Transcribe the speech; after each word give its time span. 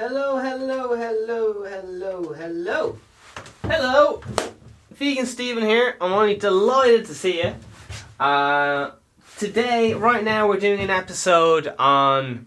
Hello, 0.00 0.38
hello, 0.38 0.96
hello, 0.96 1.62
hello, 1.62 2.32
hello. 2.32 2.98
Hello! 3.64 4.22
Vegan 4.92 5.26
Steven 5.26 5.62
here. 5.62 5.98
I'm 6.00 6.12
only 6.14 6.36
delighted 6.36 7.04
to 7.04 7.14
see 7.14 7.42
you. 7.42 7.54
Uh, 8.18 8.92
today, 9.36 9.92
right 9.92 10.24
now, 10.24 10.48
we're 10.48 10.58
doing 10.58 10.80
an 10.80 10.88
episode 10.88 11.74
on 11.78 12.46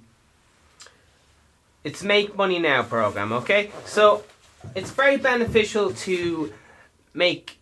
it's 1.84 2.02
Make 2.02 2.36
Money 2.36 2.58
Now 2.58 2.82
program, 2.82 3.32
okay? 3.34 3.70
So, 3.86 4.24
it's 4.74 4.90
very 4.90 5.18
beneficial 5.18 5.94
to 5.94 6.52
make 7.14 7.60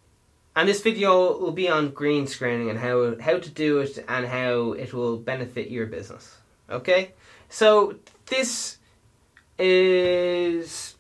and 0.56 0.70
this 0.70 0.82
video 0.82 1.38
will 1.38 1.52
be 1.52 1.68
on 1.68 1.90
green 1.90 2.28
screening 2.28 2.70
and 2.70 2.80
how 2.80 3.20
how 3.20 3.40
to 3.40 3.50
do 3.50 3.80
it 3.80 4.06
and 4.08 4.26
how 4.26 4.72
it 4.72 4.94
will 4.94 5.18
benefit 5.18 5.70
your 5.70 5.88
business. 5.88 6.38
Okay? 6.70 7.12
So 7.50 7.96
this 8.28 8.78
is 9.58 10.96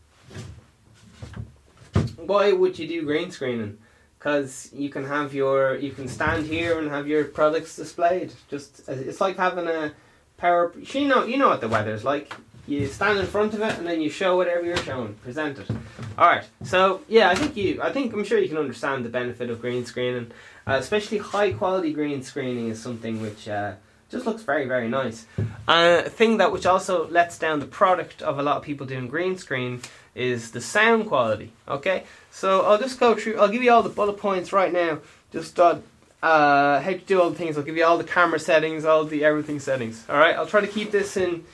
why 2.18 2.52
would 2.52 2.78
you 2.80 2.88
do 2.88 3.04
green 3.04 3.32
screening? 3.32 3.78
Because 4.18 4.70
you 4.72 4.90
can 4.90 5.05
have 5.05 5.34
your 5.34 5.76
you 5.76 5.92
can 5.92 6.08
stand 6.08 6.46
here 6.46 6.80
and 6.80 6.90
have 6.90 7.08
your 7.08 7.26
products 7.26 7.76
displayed. 7.76 8.34
Just 8.50 8.88
it's 8.88 9.20
like 9.20 9.38
having 9.38 9.68
a 9.68 9.94
power. 10.38 10.72
You 10.76 11.08
know 11.08 11.26
you 11.26 11.38
know 11.38 11.50
what 11.50 11.62
the 11.62 11.68
weather's 11.68 12.04
like. 12.04 12.34
You 12.68 12.86
stand 12.86 13.18
in 13.18 13.26
front 13.26 13.56
of 13.56 13.62
it 13.62 13.78
and 13.80 13.88
then 13.88 14.02
you 14.02 14.09
show 14.09 14.38
whatever 14.38 14.64
you're 14.64 14.78
showing. 14.78 15.16
Present 15.16 15.58
it. 15.58 15.70
All 16.18 16.28
right. 16.28 16.45
So 16.64 17.02
yeah, 17.08 17.30
I 17.30 17.36
think 17.36 17.58
you. 17.58 17.81
I 17.81 17.92
think 17.92 18.14
I'm 18.14 18.23
sure 18.23 18.38
you 18.38 18.48
can 18.48 18.58
understand 18.58 19.04
the 19.04 19.09
benefit 19.09 19.50
of 19.50 19.59
green 19.59 19.86
screening, 19.86 20.31
uh, 20.68 20.78
especially 20.80 21.18
high 21.18 21.52
quality 21.54 21.92
green 21.92 22.22
screening 22.22 22.70
is 22.70 22.81
something 22.81 23.22
which. 23.22 23.48
Uh, 23.48 23.73
just 24.12 24.26
looks 24.26 24.44
very 24.44 24.66
very 24.66 24.88
nice. 24.88 25.26
Uh, 25.68 26.04
a 26.06 26.10
thing 26.10 26.38
that 26.38 26.52
which 26.52 26.66
also 26.66 27.08
lets 27.08 27.40
down 27.40 27.60
the 27.60 27.66
product 27.66 28.22
of 28.22 28.38
a 28.38 28.44
lot 28.44 28.58
of 28.58 28.64
people 28.64 28.86
doing 28.86 29.08
green 29.08 29.38
screen 29.38 29.82
is 30.14 30.52
the 30.52 30.62
sound 30.62 31.08
quality. 31.08 31.52
Okay, 31.68 32.04
so 32.30 32.62
I'll 32.62 32.78
just 32.78 33.00
go 33.00 33.16
through. 33.16 33.40
I'll 33.40 33.48
give 33.48 33.64
you 33.64 33.72
all 33.72 33.84
the 33.84 33.90
bullet 33.90 34.18
points 34.18 34.52
right 34.52 34.73
now. 34.73 35.00
Just 35.31 35.59
uh, 35.59 35.78
uh, 36.22 36.81
how 36.81 36.92
to 36.92 36.98
do 36.98 37.22
all 37.22 37.30
the 37.30 37.38
things. 37.38 37.58
I'll 37.58 37.64
give 37.64 37.78
you 37.78 37.86
all 37.86 37.98
the 37.98 38.03
camera 38.03 38.40
settings, 38.40 38.86
all 38.86 39.06
the 39.06 39.23
everything 39.23 39.59
settings. 39.59 40.06
All 40.09 40.18
right, 40.18 40.36
I'll 40.36 40.48
try 40.48 40.62
to 40.62 40.68
keep 40.68 40.92
this 40.92 41.18
in 41.18 41.46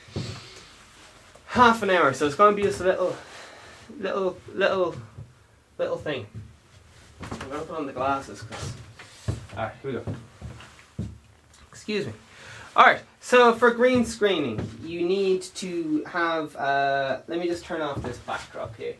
half 1.46 1.82
an 1.82 1.90
hour. 1.90 2.12
So 2.12 2.26
it's 2.26 2.34
going 2.34 2.54
to 2.54 2.56
be 2.56 2.66
just 2.66 2.80
a 2.80 2.84
little, 2.84 3.16
little, 3.98 4.38
little, 4.52 4.94
little 5.78 5.96
thing. 5.96 6.26
I'm 7.22 7.38
going 7.48 7.60
to 7.60 7.66
put 7.66 7.76
on 7.78 7.86
the 7.86 7.92
glasses 7.92 8.42
because. 8.42 8.72
All 9.56 9.64
right, 9.64 9.72
here 9.82 9.92
we 9.92 9.98
go. 9.98 11.08
Excuse 11.70 12.06
me. 12.06 12.12
Alright, 12.78 13.00
so 13.18 13.52
for 13.54 13.72
green 13.72 14.04
screening, 14.04 14.64
you 14.84 15.04
need 15.04 15.42
to 15.42 16.04
have, 16.04 16.54
uh, 16.54 17.22
let 17.26 17.40
me 17.40 17.48
just 17.48 17.64
turn 17.64 17.80
off 17.80 18.00
this 18.02 18.18
backdrop 18.18 18.76
here. 18.76 18.94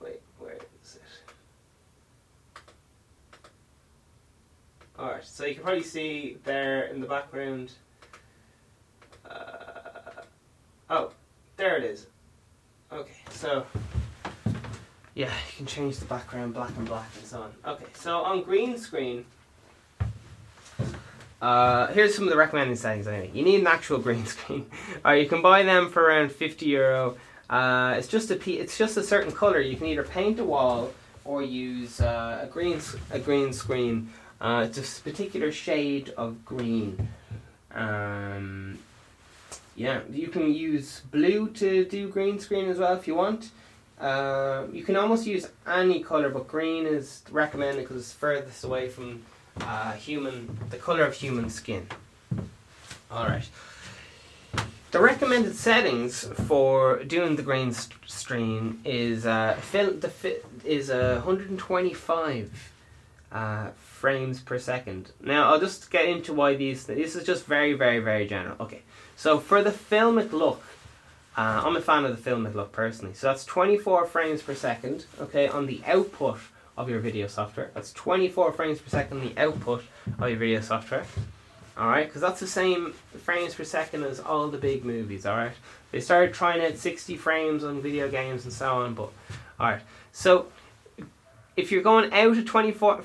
Wait, 0.00 0.20
where 0.40 0.54
is 0.82 0.96
it? 0.96 1.02
Alright, 4.98 5.24
so 5.24 5.44
you 5.46 5.54
can 5.54 5.62
probably 5.62 5.84
see 5.84 6.38
there 6.42 6.86
in 6.86 7.00
the 7.00 7.06
background. 7.06 7.70
Uh, 9.24 10.22
oh, 10.90 11.12
there 11.56 11.76
it 11.76 11.84
is. 11.84 12.08
Okay, 12.90 13.12
so 13.30 13.64
yeah, 15.14 15.30
you 15.50 15.56
can 15.58 15.66
change 15.66 15.98
the 15.98 16.06
background 16.06 16.52
black 16.52 16.76
and 16.76 16.88
black 16.88 17.06
and 17.16 17.24
so 17.24 17.42
on. 17.42 17.52
Okay, 17.64 17.86
so 17.94 18.18
on 18.22 18.42
green 18.42 18.76
screen, 18.76 19.24
uh, 21.40 21.86
here's 21.88 22.14
some 22.14 22.24
of 22.24 22.30
the 22.30 22.36
recommended 22.36 22.78
settings 22.78 23.06
anyway. 23.06 23.30
You 23.32 23.42
need 23.42 23.60
an 23.60 23.66
actual 23.66 23.98
green 23.98 24.26
screen. 24.34 24.66
uh, 25.04 25.12
you 25.12 25.28
can 25.28 25.42
buy 25.42 25.62
them 25.62 25.88
for 25.90 26.02
around 26.02 26.32
50 26.32 26.66
euro. 26.66 27.16
Uh, 27.48 27.94
it's 27.98 28.06
just 28.06 28.30
a 28.30 28.50
it's 28.50 28.78
just 28.78 28.96
a 28.96 29.02
certain 29.02 29.32
color. 29.32 29.60
You 29.60 29.76
can 29.76 29.86
either 29.88 30.04
paint 30.04 30.38
a 30.38 30.44
wall 30.44 30.92
or 31.24 31.42
use 31.42 32.00
uh, 32.00 32.40
a 32.42 32.46
green 32.46 32.80
a 33.10 33.18
green 33.18 33.52
screen. 33.52 34.10
Uh, 34.40 34.66
it's 34.68 34.78
a 34.78 35.02
particular 35.02 35.50
shade 35.50 36.14
of 36.16 36.44
green. 36.44 37.08
Um, 37.74 38.78
yeah, 39.76 40.00
you 40.10 40.28
can 40.28 40.52
use 40.52 41.00
blue 41.10 41.48
to 41.48 41.84
do 41.84 42.08
green 42.08 42.38
screen 42.38 42.68
as 42.68 42.78
well 42.78 42.94
if 42.94 43.06
you 43.06 43.14
want. 43.14 43.50
Uh, 44.00 44.64
you 44.72 44.82
can 44.82 44.96
almost 44.96 45.26
use 45.26 45.46
any 45.66 46.02
color, 46.02 46.30
but 46.30 46.48
green 46.48 46.86
is 46.86 47.22
recommended 47.30 47.82
because 47.82 47.96
it's 47.98 48.12
furthest 48.12 48.64
away 48.64 48.88
from 48.88 49.22
uh, 49.60 49.92
human, 49.92 50.58
the 50.70 50.76
color 50.76 51.04
of 51.04 51.14
human 51.14 51.50
skin. 51.50 51.86
All 53.10 53.26
right. 53.26 53.48
The 54.90 55.00
recommended 55.00 55.54
settings 55.54 56.24
for 56.48 57.04
doing 57.04 57.36
the 57.36 57.42
grain 57.42 57.72
st- 57.72 57.94
stream 58.06 58.80
is 58.84 59.24
uh, 59.24 59.56
fil- 59.60 59.94
the 59.94 60.08
fi- 60.08 60.38
is 60.64 60.90
uh, 60.90 61.20
125 61.24 62.72
uh, 63.30 63.68
frames 63.78 64.40
per 64.40 64.58
second. 64.58 65.12
Now 65.20 65.50
I'll 65.52 65.60
just 65.60 65.90
get 65.92 66.06
into 66.06 66.32
why 66.32 66.56
these. 66.56 66.84
Th- 66.86 66.98
this 66.98 67.14
is 67.14 67.24
just 67.24 67.46
very, 67.46 67.74
very, 67.74 68.00
very 68.00 68.26
general. 68.26 68.56
Okay, 68.58 68.82
so 69.16 69.38
for 69.38 69.62
the 69.62 69.70
filmic 69.70 70.32
look, 70.32 70.60
uh, 71.36 71.62
I'm 71.64 71.76
a 71.76 71.80
fan 71.80 72.04
of 72.04 72.22
the 72.22 72.30
filmic 72.30 72.54
look 72.56 72.72
personally. 72.72 73.14
So 73.14 73.28
that's 73.28 73.44
24 73.44 74.06
frames 74.06 74.42
per 74.42 74.54
second. 74.56 75.06
Okay, 75.20 75.46
on 75.46 75.66
the 75.66 75.80
output 75.86 76.38
of 76.76 76.88
your 76.88 77.00
video 77.00 77.26
software. 77.26 77.70
That's 77.74 77.92
24 77.92 78.52
frames 78.52 78.80
per 78.80 78.88
second 78.88 79.20
the 79.20 79.40
output 79.40 79.84
of 80.18 80.28
your 80.28 80.38
video 80.38 80.60
software. 80.60 81.04
Alright, 81.78 82.06
because 82.06 82.20
that's 82.20 82.40
the 82.40 82.46
same 82.46 82.92
frames 83.22 83.54
per 83.54 83.64
second 83.64 84.04
as 84.04 84.20
all 84.20 84.48
the 84.48 84.58
big 84.58 84.84
movies, 84.84 85.24
alright? 85.24 85.52
They 85.92 86.00
started 86.00 86.34
trying 86.34 86.62
out 86.62 86.76
60 86.76 87.16
frames 87.16 87.64
on 87.64 87.80
video 87.80 88.10
games 88.10 88.44
and 88.44 88.52
so 88.52 88.82
on, 88.82 88.94
but 88.94 89.10
alright. 89.58 89.82
So, 90.12 90.46
if 91.56 91.72
you're 91.72 91.82
going 91.82 92.12
out 92.12 92.36
at 92.36 92.46
24 92.46 93.02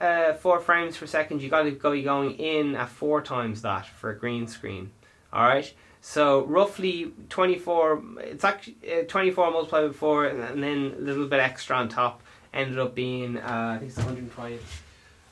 uh, 0.00 0.34
four 0.34 0.60
frames 0.60 0.96
per 0.96 1.06
second, 1.06 1.42
you 1.42 1.48
got 1.48 1.62
to 1.62 1.72
go 1.72 2.00
going 2.02 2.32
in 2.32 2.76
at 2.76 2.88
four 2.88 3.20
times 3.20 3.62
that 3.62 3.86
for 3.86 4.10
a 4.10 4.18
green 4.18 4.46
screen. 4.46 4.90
Alright? 5.32 5.74
So 6.00 6.44
roughly 6.44 7.12
24, 7.28 8.02
it's 8.20 8.44
actually 8.44 8.76
uh, 8.90 9.02
24 9.08 9.50
multiplied 9.50 9.88
by 9.88 9.92
4 9.92 10.26
and 10.26 10.62
then 10.62 10.94
a 10.96 11.00
little 11.00 11.26
bit 11.26 11.40
extra 11.40 11.76
on 11.76 11.88
top 11.88 12.22
ended 12.52 12.78
up 12.78 12.94
being 12.94 13.38
uh, 13.38 13.74
I 13.74 13.78
think 13.78 13.90
it's 13.90 13.98
120. 13.98 14.58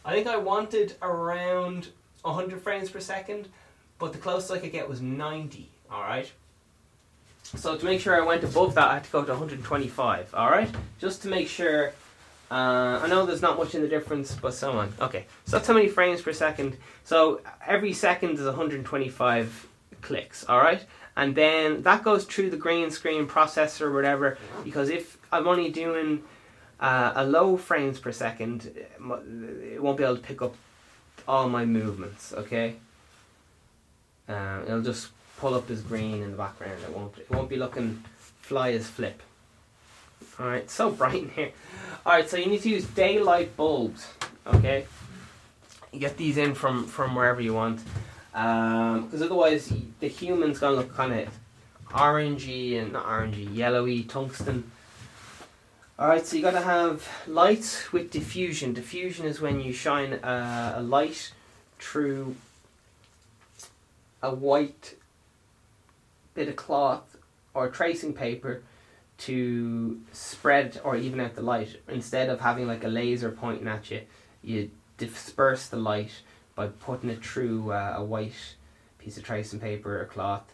I 0.05 0.13
think 0.13 0.27
I 0.27 0.37
wanted 0.37 0.95
around 1.03 1.89
100 2.23 2.61
frames 2.63 2.91
per 2.91 3.01
second, 3.01 3.49
but 3.99 4.13
the 4.13 4.19
closest 4.19 4.53
I 4.53 4.59
could 4.59 4.73
get 4.73 4.89
was 4.89 5.01
90. 5.01 5.69
All 5.91 6.03
right. 6.03 6.31
So 7.55 7.77
to 7.77 7.85
make 7.85 8.01
sure 8.01 8.21
I 8.21 8.25
went 8.25 8.43
above 8.43 8.75
that, 8.75 8.89
I 8.89 8.95
had 8.95 9.05
to 9.05 9.11
go 9.11 9.25
to 9.25 9.31
125. 9.31 10.35
All 10.35 10.51
right, 10.51 10.69
just 10.99 11.23
to 11.23 11.29
make 11.29 11.49
sure. 11.49 11.93
Uh, 12.49 13.01
I 13.03 13.09
know 13.09 13.27
there's 13.27 13.43
not 13.43 13.59
much 13.59 13.75
in 13.75 13.83
the 13.83 13.89
difference, 13.89 14.33
but 14.35 14.55
so 14.55 14.73
on. 14.73 14.93
Okay, 15.01 15.27
so 15.45 15.57
that's 15.57 15.67
how 15.67 15.75
many 15.75 15.89
frames 15.89 16.23
per 16.23 16.33
second. 16.33 16.77
So 17.03 17.41
every 17.67 17.93
second 17.93 18.39
is 18.39 18.45
125 18.45 19.69
clicks. 20.01 20.45
All 20.49 20.59
right, 20.59 20.85
and 21.17 21.35
then 21.35 21.83
that 21.83 22.03
goes 22.03 22.25
through 22.25 22.51
the 22.51 22.57
green 22.57 22.91
screen 22.91 23.27
processor 23.27 23.83
or 23.83 23.93
whatever. 23.93 24.39
Because 24.65 24.91
if 24.91 25.19
I'm 25.33 25.47
only 25.47 25.71
doing 25.71 26.23
uh, 26.81 27.13
a 27.15 27.25
low 27.25 27.57
frames 27.57 27.99
per 27.99 28.13
second, 28.13 28.67
it 28.77 29.81
won't 29.83 29.97
be 29.97 30.05
able 30.05 30.17
to 30.17 30.23
pick 30.23 30.43
up 30.43 30.55
all 31.27 31.49
my 31.49 31.65
movements. 31.65 32.33
Okay, 32.33 32.77
uh, 34.29 34.61
it'll 34.67 34.83
just 34.83 35.09
pull 35.39 35.55
up 35.55 35.71
as 35.71 35.83
green 35.83 36.23
in 36.23 36.33
the 36.33 36.37
background. 36.37 36.79
It 36.83 36.95
won't. 36.95 37.17
It 37.19 37.31
won't 37.31 37.49
be 37.49 37.57
looking 37.57 38.03
fly 38.41 38.73
as 38.73 38.87
flip. 38.87 39.23
All 40.39 40.47
right, 40.47 40.69
so 40.71 40.91
bright 41.01 41.23
in 41.23 41.31
here. 41.31 41.53
All 42.05 42.13
right, 42.13 42.29
so 42.29 42.37
you 42.37 42.47
need 42.47 42.63
to 42.63 42.71
use 42.71 42.85
daylight 42.85 43.57
bulbs. 43.57 44.07
Okay, 44.47 44.87
you 45.93 45.99
get 45.99 46.17
these 46.17 46.37
in 46.37 46.55
from 46.55 46.87
from 46.87 47.15
wherever 47.15 47.41
you 47.41 47.55
want, 47.55 47.81
because 48.33 49.15
um, 49.15 49.23
otherwise 49.23 49.73
the 50.01 50.09
human's 50.09 50.59
gonna 50.59 50.77
look 50.77 50.95
kind 50.95 51.13
of 51.13 51.29
orangey 51.89 52.81
and 52.81 52.93
not 52.93 53.07
orangey, 53.07 53.53
yellowy, 53.55 54.03
tungsten. 54.03 54.71
Alright, 55.99 56.27
so 56.27 56.37
you 56.37 56.43
gotta 56.43 56.61
have 56.61 57.09
light 57.27 57.89
with 57.91 58.11
diffusion. 58.11 58.75
Diffusion 58.75 59.25
is 59.25 59.41
when 59.41 59.63
you 59.63 59.73
shine 59.73 60.13
a, 60.13 60.75
a 60.77 60.83
light 60.83 61.33
through 61.79 62.37
a 64.23 64.35
white 64.35 64.95
bit 66.35 66.49
of 66.49 66.57
cloth 66.57 67.17
or 67.55 67.71
tracing 67.71 68.13
paper 68.13 68.63
to 69.21 69.99
spread 70.13 70.79
or 70.85 70.97
even 70.97 71.19
out 71.19 71.35
the 71.35 71.41
light. 71.41 71.81
Instead 71.89 72.29
of 72.29 72.41
having 72.41 72.67
like 72.67 72.85
a 72.85 72.89
laser 72.89 73.31
pointing 73.31 73.67
at 73.67 73.91
you, 73.91 74.03
you 74.43 74.71
disperse 74.99 75.67
the 75.67 75.79
light 75.79 76.21
by 76.55 76.67
putting 76.67 77.09
it 77.09 77.25
through 77.25 77.73
uh, 77.73 77.95
a 77.97 78.05
white 78.05 78.57
piece 78.99 79.17
of 79.17 79.25
tracing 79.25 79.61
paper 79.61 79.99
or 79.99 80.05
cloth, 80.05 80.53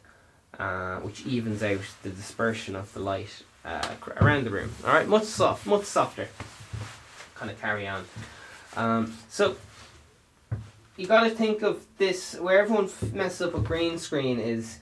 uh, 0.61 0.99
which 0.99 1.27
evens 1.27 1.65
out 1.65 1.81
the 2.05 2.11
dispersion 2.11 2.77
of 2.77 2.93
the 2.93 3.00
light 3.00 3.43
uh, 3.64 3.94
around 4.20 4.44
the 4.44 4.50
room. 4.50 4.73
All 4.87 4.93
right, 4.93 5.06
much 5.06 5.25
soft, 5.25 5.67
much 5.67 5.85
softer. 5.85 6.29
Kind 7.35 7.50
of 7.50 7.61
carry 7.61 7.87
on. 7.88 8.05
Um, 8.76 9.17
so 9.29 9.56
you 10.97 11.06
got 11.06 11.25
to 11.25 11.31
think 11.31 11.62
of 11.62 11.85
this 11.99 12.35
where 12.38 12.61
everyone 12.61 12.88
messes 13.12 13.43
up 13.43 13.55
a 13.55 13.61
green 13.61 13.99
screen 13.99 14.38
is 14.38 14.79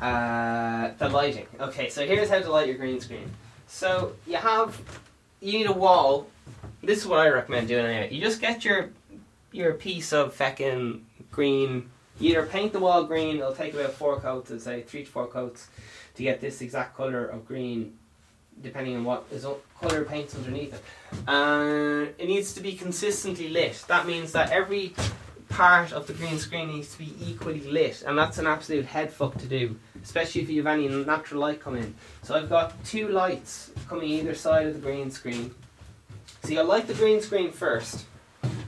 uh, 0.00 0.90
the 0.98 1.08
lighting. 1.08 1.46
Okay, 1.60 1.88
so 1.88 2.06
here's 2.06 2.28
how 2.28 2.40
to 2.40 2.50
light 2.50 2.68
your 2.68 2.76
green 2.76 3.00
screen. 3.00 3.30
So 3.66 4.14
you 4.26 4.36
have, 4.36 4.80
you 5.40 5.52
need 5.52 5.66
a 5.66 5.72
wall. 5.72 6.26
This 6.82 6.98
is 6.98 7.06
what 7.06 7.20
I 7.20 7.28
recommend 7.28 7.68
doing 7.68 7.86
anyway. 7.86 8.12
You 8.12 8.20
just 8.20 8.40
get 8.40 8.64
your 8.64 8.90
your 9.52 9.74
piece 9.74 10.12
of 10.12 10.36
feckin' 10.36 11.02
green. 11.30 11.90
You 12.18 12.30
either 12.30 12.46
paint 12.46 12.72
the 12.72 12.80
wall 12.80 13.04
green. 13.04 13.36
It'll 13.36 13.54
take 13.54 13.74
about 13.74 13.92
four 13.92 14.18
coats, 14.18 14.50
I'd 14.50 14.62
say 14.62 14.82
three 14.82 15.04
to 15.04 15.10
four 15.10 15.26
coats, 15.26 15.68
to 16.14 16.22
get 16.22 16.40
this 16.40 16.60
exact 16.60 16.96
color 16.96 17.26
of 17.26 17.46
green, 17.46 17.98
depending 18.60 18.96
on 18.96 19.04
what 19.04 19.24
is 19.32 19.46
color 19.80 20.04
paints 20.04 20.34
underneath 20.34 20.74
it. 20.74 20.82
Uh, 21.28 22.06
it 22.18 22.26
needs 22.26 22.52
to 22.54 22.60
be 22.60 22.72
consistently 22.74 23.48
lit. 23.48 23.84
That 23.88 24.06
means 24.06 24.32
that 24.32 24.50
every 24.50 24.94
part 25.48 25.92
of 25.92 26.06
the 26.06 26.14
green 26.14 26.38
screen 26.38 26.68
needs 26.68 26.92
to 26.92 26.98
be 26.98 27.14
equally 27.20 27.60
lit, 27.60 28.02
and 28.06 28.16
that's 28.16 28.38
an 28.38 28.46
absolute 28.46 28.86
head 28.86 29.12
fuck 29.12 29.36
to 29.38 29.46
do, 29.46 29.78
especially 30.02 30.40
if 30.40 30.48
you 30.48 30.64
have 30.64 30.72
any 30.72 30.88
natural 30.88 31.40
light 31.40 31.60
coming 31.60 31.82
in. 31.82 31.94
So 32.22 32.34
I've 32.34 32.48
got 32.48 32.82
two 32.84 33.08
lights 33.08 33.70
coming 33.88 34.08
either 34.08 34.34
side 34.34 34.66
of 34.66 34.74
the 34.74 34.80
green 34.80 35.10
screen. 35.10 35.54
So 36.42 36.50
you'll 36.50 36.64
light 36.64 36.86
the 36.86 36.94
green 36.94 37.20
screen 37.20 37.52
first, 37.52 38.06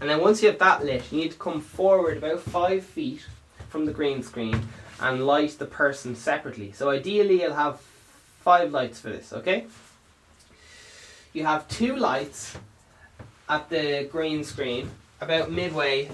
and 0.00 0.10
then 0.10 0.20
once 0.20 0.42
you 0.42 0.48
have 0.48 0.58
that 0.58 0.84
lit, 0.84 1.10
you 1.10 1.20
need 1.20 1.32
to 1.32 1.38
come 1.38 1.60
forward 1.60 2.18
about 2.18 2.40
five 2.40 2.84
feet 2.84 3.24
from 3.68 3.86
the 3.86 3.92
green 3.92 4.22
screen 4.22 4.60
and 5.00 5.26
light 5.26 5.58
the 5.58 5.66
person 5.66 6.14
separately. 6.14 6.72
So 6.72 6.90
ideally, 6.90 7.42
you'll 7.42 7.54
have 7.54 7.80
five 8.44 8.72
lights 8.72 9.00
for 9.00 9.08
this, 9.08 9.32
okay? 9.32 9.64
You 11.32 11.46
have 11.46 11.66
two 11.66 11.96
lights 11.96 12.56
at 13.48 13.70
the 13.70 14.06
green 14.12 14.44
screen 14.44 14.90
about 15.20 15.50
midway 15.50 16.10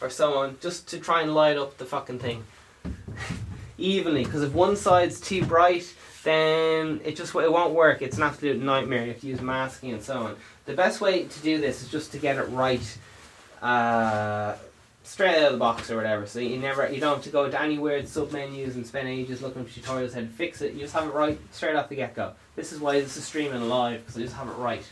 or 0.00 0.08
so 0.08 0.38
on, 0.38 0.56
just 0.62 0.88
to 0.88 0.98
try 0.98 1.20
and 1.20 1.34
light 1.34 1.58
up 1.58 1.76
the 1.76 1.84
fucking 1.84 2.20
thing 2.20 2.42
evenly. 3.78 4.24
Because 4.24 4.42
if 4.42 4.54
one 4.54 4.76
side's 4.76 5.20
too 5.20 5.44
bright, 5.44 5.94
then 6.22 7.02
it 7.04 7.16
just 7.16 7.34
it 7.34 7.52
won't 7.52 7.74
work. 7.74 8.00
It's 8.00 8.16
an 8.16 8.22
absolute 8.22 8.60
nightmare. 8.60 9.02
You 9.02 9.12
have 9.12 9.20
to 9.20 9.26
use 9.26 9.42
masking 9.42 9.92
and 9.92 10.02
so 10.02 10.22
on. 10.22 10.36
The 10.64 10.72
best 10.72 11.02
way 11.02 11.24
to 11.24 11.40
do 11.40 11.60
this 11.60 11.82
is 11.82 11.90
just 11.90 12.12
to 12.12 12.18
get 12.18 12.38
it 12.38 12.44
right, 12.44 12.98
uh, 13.60 14.54
straight 15.04 15.36
out 15.36 15.44
of 15.44 15.52
the 15.52 15.58
box 15.58 15.90
or 15.90 15.96
whatever. 15.96 16.26
So 16.26 16.40
you 16.40 16.58
never 16.58 16.92
you 16.92 17.00
don't 17.00 17.14
have 17.14 17.24
to 17.24 17.30
go 17.30 17.48
to 17.48 17.62
any 17.62 17.78
weird 17.78 18.08
sub 18.08 18.32
menus 18.32 18.74
and 18.74 18.84
spend 18.86 19.08
ages 19.08 19.40
looking 19.40 19.64
for 19.64 19.80
tutorials 19.80 20.14
how 20.14 20.20
to 20.20 20.26
fix 20.26 20.60
it. 20.60 20.74
You 20.74 20.80
just 20.80 20.94
have 20.94 21.04
it 21.04 21.14
right 21.14 21.38
straight 21.52 21.76
off 21.76 21.88
the 21.88 21.96
get 21.96 22.16
go. 22.16 22.32
This 22.56 22.72
is 22.72 22.80
why 22.80 23.00
this 23.00 23.16
is 23.16 23.24
streaming 23.24 23.68
live 23.68 24.00
because 24.00 24.16
I 24.16 24.22
just 24.22 24.34
have 24.34 24.48
it 24.48 24.56
right. 24.58 24.84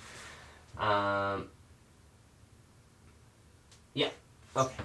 Um, 0.79 1.49
yeah. 3.95 4.11
Okay 4.57 4.77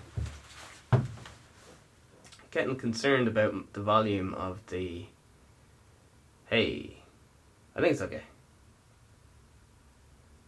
getting 2.58 2.76
concerned 2.76 3.28
about 3.28 3.74
the 3.74 3.82
volume 3.82 4.34
of 4.34 4.60
the. 4.68 5.06
Hey, 6.50 6.98
I 7.76 7.82
think 7.82 7.94
it's 7.94 8.02
okay. 8.02 8.24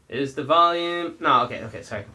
Is 0.08 0.34
the 0.34 0.44
volume? 0.44 1.18
No, 1.20 1.44
okay, 1.44 1.64
okay, 1.66 1.84
sorry. 1.84 2.06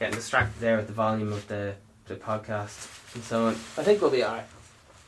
Getting 0.00 0.16
distracted 0.16 0.60
there 0.60 0.76
with 0.76 0.88
the 0.88 0.92
volume 0.92 1.32
of 1.32 1.46
the 1.46 1.74
the 2.06 2.14
podcast 2.14 3.14
and 3.14 3.22
so 3.24 3.46
on. 3.46 3.54
I 3.54 3.82
think 3.82 4.00
we'll 4.00 4.10
be 4.10 4.24
alright. 4.24 4.46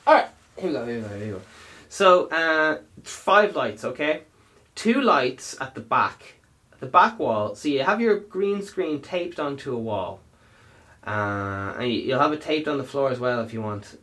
Alright, 0.06 0.28
here 0.56 0.68
we 0.68 0.72
go, 0.72 0.86
here 0.86 0.96
we 0.96 1.02
go, 1.02 1.08
here 1.08 1.18
we 1.26 1.32
go. 1.32 1.40
So, 1.88 2.26
uh, 2.28 2.78
five 3.02 3.56
lights, 3.56 3.84
okay? 3.84 4.22
Two 4.74 5.00
lights 5.00 5.56
at 5.60 5.74
the 5.74 5.80
back. 5.80 6.34
the 6.80 6.86
back 6.86 7.18
wall, 7.18 7.54
so 7.54 7.68
you 7.68 7.82
have 7.82 8.00
your 8.00 8.18
green 8.18 8.62
screen 8.62 9.00
taped 9.00 9.40
onto 9.40 9.74
a 9.74 9.78
wall. 9.78 10.20
Uh, 11.06 11.74
and 11.78 11.90
you'll 11.92 12.20
have 12.20 12.32
it 12.32 12.40
taped 12.40 12.68
on 12.68 12.78
the 12.78 12.84
floor 12.84 13.10
as 13.10 13.18
well 13.18 13.40
if 13.40 13.52
you 13.52 13.62
want. 13.62 13.98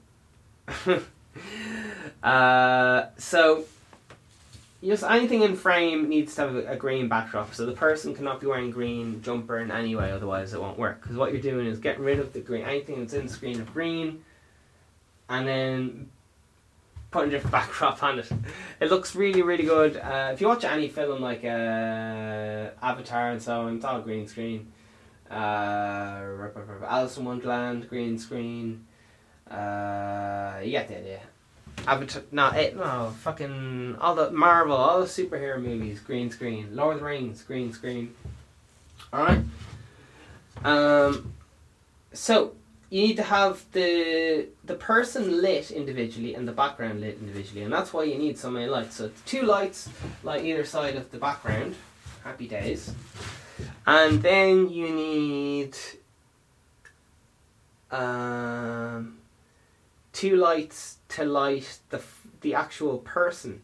uh, 2.24 3.06
so, 3.18 3.66
just 4.92 5.04
anything 5.04 5.42
in 5.42 5.56
frame 5.56 6.10
needs 6.10 6.36
to 6.36 6.42
have 6.42 6.56
a, 6.56 6.76
green 6.76 7.08
backdrop. 7.08 7.54
So 7.54 7.66
the 7.66 7.74
person 7.74 8.14
cannot 8.14 8.40
be 8.40 8.48
wearing 8.48 8.72
green 8.72 9.22
jumper 9.22 9.60
in 9.60 9.72
any 9.72 9.96
way, 9.96 10.12
otherwise 10.12 10.54
it 10.54 10.62
won't 10.62 10.78
work. 10.78 11.02
Because 11.02 11.18
what 11.18 11.32
you're 11.32 11.42
doing 11.42 11.66
is 11.66 11.80
getting 11.80 12.04
rid 12.04 12.20
of 12.20 12.34
the 12.34 12.40
green, 12.40 12.64
anything 12.64 13.00
that's 13.00 13.14
in 13.14 13.28
the 13.28 13.32
screen 13.32 13.60
of 13.62 13.74
green, 13.74 14.24
and 15.30 15.48
then 15.48 16.10
putting 17.12 17.32
different 17.32 17.52
backdrop 17.60 18.04
on 18.04 18.20
it. 18.20 18.30
It 18.80 18.90
looks 18.90 19.16
really, 19.16 19.42
really 19.42 19.64
good. 19.64 19.98
Uh, 19.98 20.32
if 20.34 20.42
you 20.42 20.48
watch 20.48 20.64
any 20.64 20.90
film 20.90 21.22
like 21.22 21.44
uh, 21.44 22.70
Avatar 22.82 23.32
and 23.32 23.42
so 23.42 23.62
on, 23.62 23.78
it's 23.78 23.86
all 23.86 24.02
green 24.02 24.28
screen. 24.28 24.72
Uh, 25.30 26.22
Alice 26.88 27.18
in 27.18 27.26
Wonderland, 27.26 27.90
green 27.90 28.20
screen. 28.20 28.86
Uh, 29.50 30.60
you 30.64 30.72
get 30.72 30.88
the 30.88 30.98
idea. 30.98 31.22
Avatar, 31.88 32.24
no, 32.32 32.50
it, 32.50 32.76
no, 32.76 33.14
fucking 33.20 33.96
all 34.00 34.16
the 34.16 34.32
Marvel, 34.32 34.76
all 34.76 35.02
the 35.02 35.06
superhero 35.06 35.62
movies, 35.62 36.00
green 36.00 36.32
screen. 36.32 36.76
Lord 36.76 36.96
of 36.96 37.00
the 37.02 37.06
Rings, 37.06 37.44
green 37.44 37.74
screen. 37.74 38.14
All 39.14 39.24
right. 39.24 39.42
Um, 40.64 41.34
so 42.14 42.54
you 42.90 43.08
need 43.08 43.18
to 43.18 43.24
have 43.24 43.64
the 43.72 44.48
the 44.64 44.76
person 44.76 45.42
lit 45.42 45.70
individually 45.72 46.34
and 46.34 46.48
the 46.48 46.52
background 46.52 47.02
lit 47.02 47.18
individually, 47.20 47.64
and 47.64 47.74
that's 47.74 47.94
why 47.94 48.04
you 48.04 48.18
need 48.18 48.38
so 48.38 48.50
many 48.50 48.68
lights. 48.68 48.96
So 48.96 49.12
two 49.26 49.44
lights, 49.44 49.90
like 50.24 50.44
either 50.44 50.66
side 50.66 50.96
of 50.96 51.12
the 51.12 51.18
background. 51.18 51.76
Happy 52.24 52.48
days. 52.48 52.92
And 53.86 54.22
then 54.22 54.70
you 54.70 54.90
need 54.90 55.78
um 57.92 59.20
two 60.16 60.38
lights 60.38 60.98
to 61.10 61.26
light 61.26 61.80
the 61.90 62.02
the 62.42 62.56
actual 62.56 62.98
person 63.00 63.62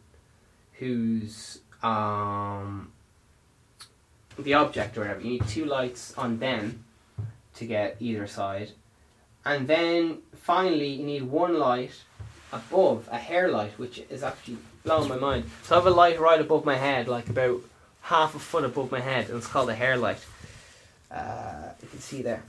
who's 0.74 1.60
um 1.82 2.92
the 4.38 4.54
object 4.54 4.96
or 4.96 5.00
whatever. 5.00 5.20
You 5.20 5.30
need 5.30 5.48
two 5.48 5.64
lights 5.64 6.14
on 6.16 6.38
them 6.38 6.84
to 7.54 7.66
get 7.66 7.96
either 8.00 8.26
side. 8.26 8.70
And 9.44 9.66
then 9.66 10.18
finally 10.36 10.88
you 10.88 11.04
need 11.04 11.22
one 11.24 11.58
light 11.58 12.02
above, 12.52 13.08
a 13.10 13.18
hair 13.18 13.50
light, 13.50 13.78
which 13.78 13.98
is 14.10 14.22
actually 14.22 14.58
blowing 14.84 15.08
my 15.08 15.16
mind. 15.16 15.44
So 15.64 15.74
I 15.74 15.78
have 15.78 15.86
a 15.86 15.90
light 15.90 16.20
right 16.20 16.40
above 16.40 16.64
my 16.64 16.76
head, 16.76 17.08
like 17.08 17.28
about 17.28 17.62
half 18.02 18.34
a 18.34 18.38
foot 18.38 18.64
above 18.64 18.90
my 18.90 19.00
head, 19.00 19.28
and 19.28 19.38
it's 19.38 19.46
called 19.46 19.70
a 19.70 19.74
hair 19.74 19.96
light. 19.96 20.24
Uh, 21.10 21.70
you 21.82 21.88
can 21.88 22.00
see 22.00 22.22
there. 22.22 22.42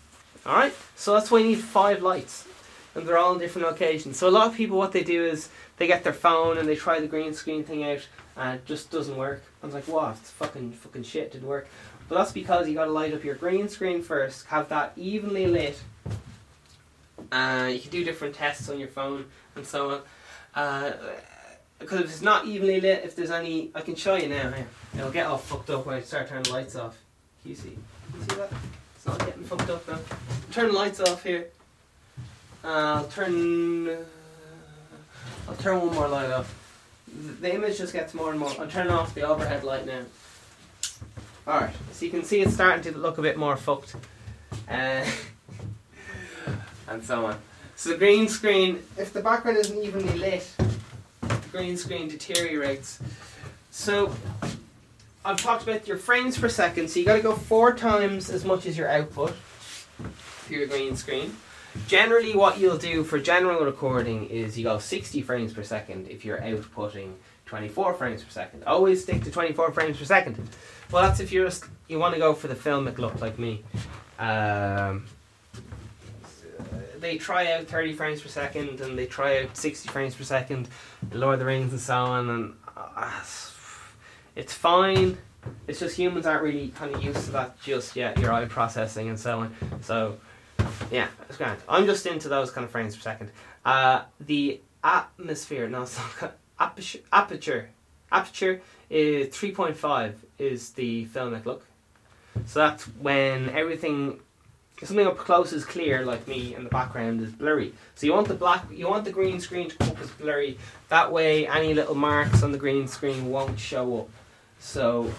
Alright, 0.46 0.74
so 0.96 1.14
that's 1.14 1.32
why 1.32 1.40
you 1.40 1.48
need 1.48 1.60
five 1.60 2.02
lights 2.02 2.48
and 2.96 3.08
they're 3.08 3.18
all 3.18 3.34
in 3.34 3.40
different 3.40 3.68
locations. 3.68 4.18
So 4.18 4.28
a 4.28 4.32
lot 4.32 4.48
of 4.48 4.56
people, 4.56 4.78
what 4.78 4.92
they 4.92 5.04
do 5.04 5.24
is 5.24 5.50
they 5.78 5.88
get 5.88 6.04
their 6.04 6.14
phone 6.14 6.58
and 6.58 6.68
they 6.68 6.76
try 6.76 7.00
the 7.00 7.08
green 7.08 7.34
screen 7.34 7.64
thing 7.64 7.84
out, 7.84 8.08
and 8.36 8.56
it 8.56 8.66
just 8.66 8.92
doesn't 8.92 9.18
work. 9.18 9.44
I 9.62 9.66
was 9.66 9.76
like, 9.76 9.88
what? 9.88 10.18
It's 10.18 10.32
fucking 10.32 10.72
fucking 10.74 11.04
shit. 11.04 11.32
Didn't 11.32 11.48
work. 11.48 11.68
But 12.10 12.18
that's 12.18 12.32
because 12.32 12.68
you 12.68 12.76
got 12.76 12.86
to 12.86 12.92
light 12.92 13.14
up 13.14 13.24
your 13.24 13.36
green 13.36 13.70
screen 13.70 14.04
first, 14.04 14.46
have 14.48 14.70
that 14.70 14.94
evenly 14.96 15.48
lit. 15.48 15.80
Uh, 17.32 17.70
you 17.72 17.80
can 17.80 17.90
do 17.90 18.04
different 18.04 18.36
tests 18.36 18.70
on 18.70 18.78
your 18.78 18.90
phone 18.90 19.26
and 19.56 19.66
so 19.66 19.92
on. 19.92 20.02
Uh, 20.54 20.92
because 21.80 22.02
if 22.02 22.06
it's 22.08 22.22
not 22.22 22.46
evenly 22.46 22.80
lit, 22.80 23.04
if 23.04 23.16
there's 23.16 23.32
any, 23.32 23.72
I 23.74 23.82
can 23.82 23.96
show 23.96 24.16
you 24.16 24.30
now. 24.30 24.52
Here. 24.52 24.68
It'll 24.96 25.12
get 25.12 25.26
all 25.26 25.38
fucked 25.38 25.70
up 25.70 25.86
when 25.86 25.96
I 25.96 26.02
start 26.02 26.30
turning 26.30 26.44
the 26.44 26.52
lights 26.52 26.76
off. 26.76 26.98
Can 27.42 27.52
you 27.52 27.58
see? 27.58 27.78
Can 28.12 28.20
you 28.20 28.26
see 28.30 28.36
that? 28.36 28.52
It's 28.96 29.06
not 29.06 29.20
getting 29.20 29.44
fucked 29.44 29.70
up 29.70 29.88
now. 29.88 30.00
Turn 30.52 30.68
the 30.68 30.74
lights 30.74 31.00
off 31.00 31.24
here. 31.24 31.48
Uh, 32.64 32.68
I'll 32.68 33.08
turn. 33.08 33.90
I'll 35.48 35.56
turn 35.56 35.82
one 35.82 35.94
more 35.94 36.08
light 36.08 36.32
off. 36.32 36.54
The 37.42 37.54
image 37.54 37.78
just 37.78 37.94
gets 37.94 38.14
more 38.14 38.32
and 38.32 38.40
more. 38.40 38.52
I'm 38.60 38.70
turning 38.70 38.94
off 38.94 39.14
the 39.14 39.22
overhead 39.24 39.64
light 39.64 39.86
now. 39.86 40.02
Alright, 41.46 41.76
so 41.92 42.06
you 42.06 42.12
can 42.12 42.24
see 42.24 42.42
it's 42.42 42.54
starting 42.54 42.82
to 42.84 42.98
look 42.98 43.18
a 43.18 43.22
bit 43.22 43.38
more 43.38 43.58
fucked. 43.58 43.96
Uh, 44.70 45.06
and 46.88 47.04
so 47.04 47.26
on. 47.26 47.38
So 47.76 47.90
the 47.90 47.98
green 47.98 48.30
screen, 48.30 48.82
if 48.98 49.12
the 49.12 49.22
background 49.22 49.58
isn't 49.58 49.78
evenly 49.78 50.18
lit, 50.18 50.50
the 51.22 51.38
green 51.52 51.76
screen 51.76 52.08
deteriorates. 52.08 53.00
So 53.72 54.16
I've 55.26 55.42
talked 55.42 55.64
about 55.64 55.86
your 55.86 55.98
frames 55.98 56.38
per 56.38 56.48
second, 56.48 56.90
so 56.90 57.00
you 57.00 57.06
gotta 57.06 57.22
go 57.22 57.36
four 57.36 57.74
times 57.74 58.30
as 58.30 58.46
much 58.46 58.66
as 58.66 58.78
your 58.78 58.88
output 58.88 59.32
for 59.32 60.54
your 60.54 60.68
green 60.68 60.96
screen. 60.96 61.36
Generally, 61.88 62.36
what 62.36 62.60
you'll 62.60 62.78
do 62.78 63.04
for 63.04 63.20
general 63.20 63.66
recording 63.66 64.30
is 64.30 64.58
you 64.58 64.64
go 64.64 64.78
60 64.78 65.22
frames 65.22 65.54
per 65.54 65.64
second 65.64 66.08
if 66.08 66.24
you're 66.24 66.40
outputting 66.40 67.14
24 67.46 67.96
frames 67.96 68.24
per 68.24 68.30
second. 68.30 68.64
Always 68.66 69.04
stick 69.04 69.24
to 69.24 69.32
24 69.32 69.72
frames 69.72 69.98
per 69.98 70.06
second. 70.06 70.38
Well, 70.92 71.04
that's 71.04 71.20
if 71.20 71.32
you're 71.32 71.50
you 71.88 72.00
want 72.00 72.14
to 72.14 72.20
go 72.20 72.34
for 72.34 72.48
the 72.48 72.56
filmic 72.56 72.98
look 72.98 73.22
like 73.22 73.40
me. 73.40 73.64
Um, 74.20 75.06
they 77.00 77.18
try 77.18 77.52
out 77.52 77.68
30 77.68 77.94
frames 77.94 78.22
per 78.22 78.30
second 78.30 78.80
and 78.80 78.98
they 78.98 79.06
try 79.06 79.44
out 79.44 79.58
60 79.58 79.90
frames 79.90 80.16
per 80.16 80.24
second, 80.24 80.70
Lord 81.12 81.34
of 81.34 81.40
the 81.40 81.46
Rings 81.46 81.72
and 81.72 81.82
so 81.82 81.96
on, 81.96 82.30
and 82.30 82.54
uh, 82.78 83.22
it's 84.36 84.54
fine. 84.54 85.18
It's 85.68 85.80
just 85.80 85.98
humans 85.98 86.26
aren't 86.26 86.44
really 86.44 86.70
kind 86.70 86.96
of 86.96 87.04
used 87.04 87.26
to 87.26 87.32
that 87.32 87.62
just 87.62 87.96
yet, 87.96 88.18
your 88.20 88.32
eye 88.32 88.46
processing 88.46 89.10
and 89.10 89.20
so 89.20 89.40
on. 89.40 89.56
So 89.82 90.18
yeah, 90.92 91.08
it's 91.28 91.38
grand. 91.38 91.60
I'm 91.68 91.86
just 91.86 92.06
into 92.06 92.30
those 92.30 92.52
kind 92.52 92.66
of 92.66 92.72
frames 92.72 92.96
per 92.96 93.02
second. 93.02 93.32
Uh, 93.66 94.04
the 94.20 94.62
atmosphere, 94.84 95.70
no, 95.70 95.84
it's 95.84 96.00
not, 96.22 96.36
aperture 97.12 97.70
aperture 98.14 98.62
is 98.90 99.28
3.5 99.36 100.14
is 100.38 100.70
the 100.72 101.06
filmic 101.08 101.46
look. 101.46 101.66
So 102.46 102.60
that's 102.60 102.84
when 102.84 103.50
everything 103.50 104.20
something 104.84 105.08
up 105.08 105.18
close 105.18 105.54
is 105.54 105.64
clear 105.64 106.06
like 106.06 106.28
me 106.28 106.56
and 106.56 106.66
the 106.66 106.70
background 106.70 107.22
is 107.22 107.32
blurry. 107.32 107.74
So 107.96 108.06
you 108.06 108.14
want 108.14 108.28
the 108.28 108.34
black 108.34 108.66
you 108.72 108.88
want 108.88 109.06
the 109.06 109.12
green 109.12 109.40
screen 109.40 109.70
to 109.70 109.78
come 109.78 109.90
up 109.90 110.00
as 110.00 110.10
blurry. 110.12 110.58
That 110.90 111.12
way 111.12 111.48
any 111.48 111.74
little 111.74 111.96
marks 111.96 112.44
on 112.44 112.52
the 112.52 112.58
green 112.58 112.88
screen 112.88 113.30
won't 113.30 113.60
show 113.60 114.02
up. 114.02 114.10
So 114.60 115.12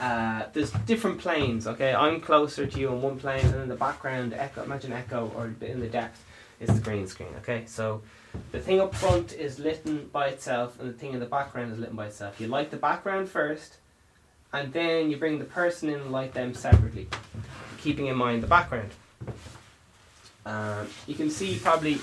uh, 0.00 0.44
there's 0.52 0.70
different 0.86 1.18
planes, 1.18 1.66
okay? 1.66 1.94
I'm 1.94 2.20
closer 2.20 2.66
to 2.66 2.78
you 2.78 2.88
on 2.90 3.02
one 3.02 3.18
plane 3.18 3.44
and 3.46 3.62
in 3.62 3.68
the 3.68 3.76
background 3.76 4.34
echo 4.34 4.62
imagine 4.62 4.92
echo 4.92 5.32
or 5.34 5.54
in 5.64 5.80
the 5.80 5.88
depth 5.88 6.24
is 6.60 6.68
the 6.68 6.80
green 6.80 7.06
screen, 7.06 7.30
okay? 7.38 7.64
So 7.66 8.02
the 8.52 8.60
thing 8.60 8.80
up 8.80 8.94
front 8.94 9.32
is 9.32 9.58
lit 9.58 10.12
by 10.12 10.28
itself 10.28 10.78
and 10.78 10.88
the 10.88 10.92
thing 10.92 11.12
in 11.12 11.20
the 11.20 11.26
background 11.26 11.72
is 11.72 11.78
lit 11.78 11.94
by 11.94 12.06
itself. 12.06 12.40
You 12.40 12.48
light 12.48 12.70
the 12.70 12.76
background 12.76 13.28
first 13.28 13.76
and 14.52 14.72
then 14.72 15.10
you 15.10 15.16
bring 15.16 15.38
the 15.38 15.44
person 15.44 15.88
in 15.88 16.00
and 16.00 16.12
light 16.12 16.34
them 16.34 16.54
separately, 16.54 17.08
keeping 17.78 18.06
in 18.06 18.16
mind 18.16 18.42
the 18.42 18.46
background. 18.46 18.90
Um, 20.44 20.86
you 21.06 21.14
can 21.14 21.30
see 21.30 21.58
probably 21.58 21.98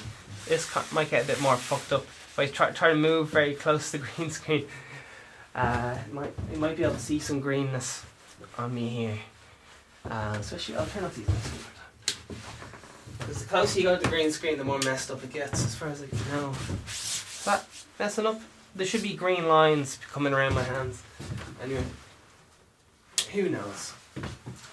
this 0.47 0.69
might 0.91 1.09
get 1.09 1.23
a 1.23 1.27
bit 1.27 1.41
more 1.41 1.55
fucked 1.55 1.93
up 1.93 2.05
if 2.33 2.39
I 2.39 2.47
try, 2.47 2.71
try 2.71 2.89
to 2.89 2.95
move 2.95 3.29
very 3.29 3.53
close 3.63 3.91
to 3.91 3.99
the 3.99 4.07
green 4.07 4.31
screen. 4.31 4.65
Uh, 5.55 5.95
might, 6.11 6.33
you 6.51 6.57
might 6.57 6.75
be 6.75 6.83
able 6.83 6.95
to 6.95 6.99
see 6.99 7.19
some 7.19 7.39
greenness 7.39 8.03
on 8.57 8.73
me 8.73 8.89
here. 8.89 9.17
Uh, 10.09 10.35
especially, 10.39 10.75
I'll 10.75 10.85
turn 10.87 11.03
off 11.03 11.15
these 11.15 11.27
lights 11.29 12.17
Because 13.19 13.43
the 13.43 13.47
closer 13.47 13.79
you 13.79 13.85
go 13.85 13.95
to 13.95 14.01
the 14.01 14.09
green 14.09 14.31
screen, 14.31 14.57
the 14.57 14.63
more 14.63 14.79
messed 14.79 15.11
up 15.11 15.23
it 15.23 15.31
gets, 15.31 15.63
as 15.63 15.75
far 15.75 15.89
as 15.89 16.01
I 16.01 16.07
can 16.07 16.17
tell. 16.17 16.55
That 17.45 17.65
messing 17.99 18.25
up? 18.25 18.41
There 18.75 18.87
should 18.87 19.03
be 19.03 19.13
green 19.13 19.47
lines 19.47 19.99
coming 20.11 20.33
around 20.33 20.55
my 20.55 20.63
hands. 20.63 21.03
Anyway, 21.61 21.83
who 23.31 23.49
knows? 23.49 23.93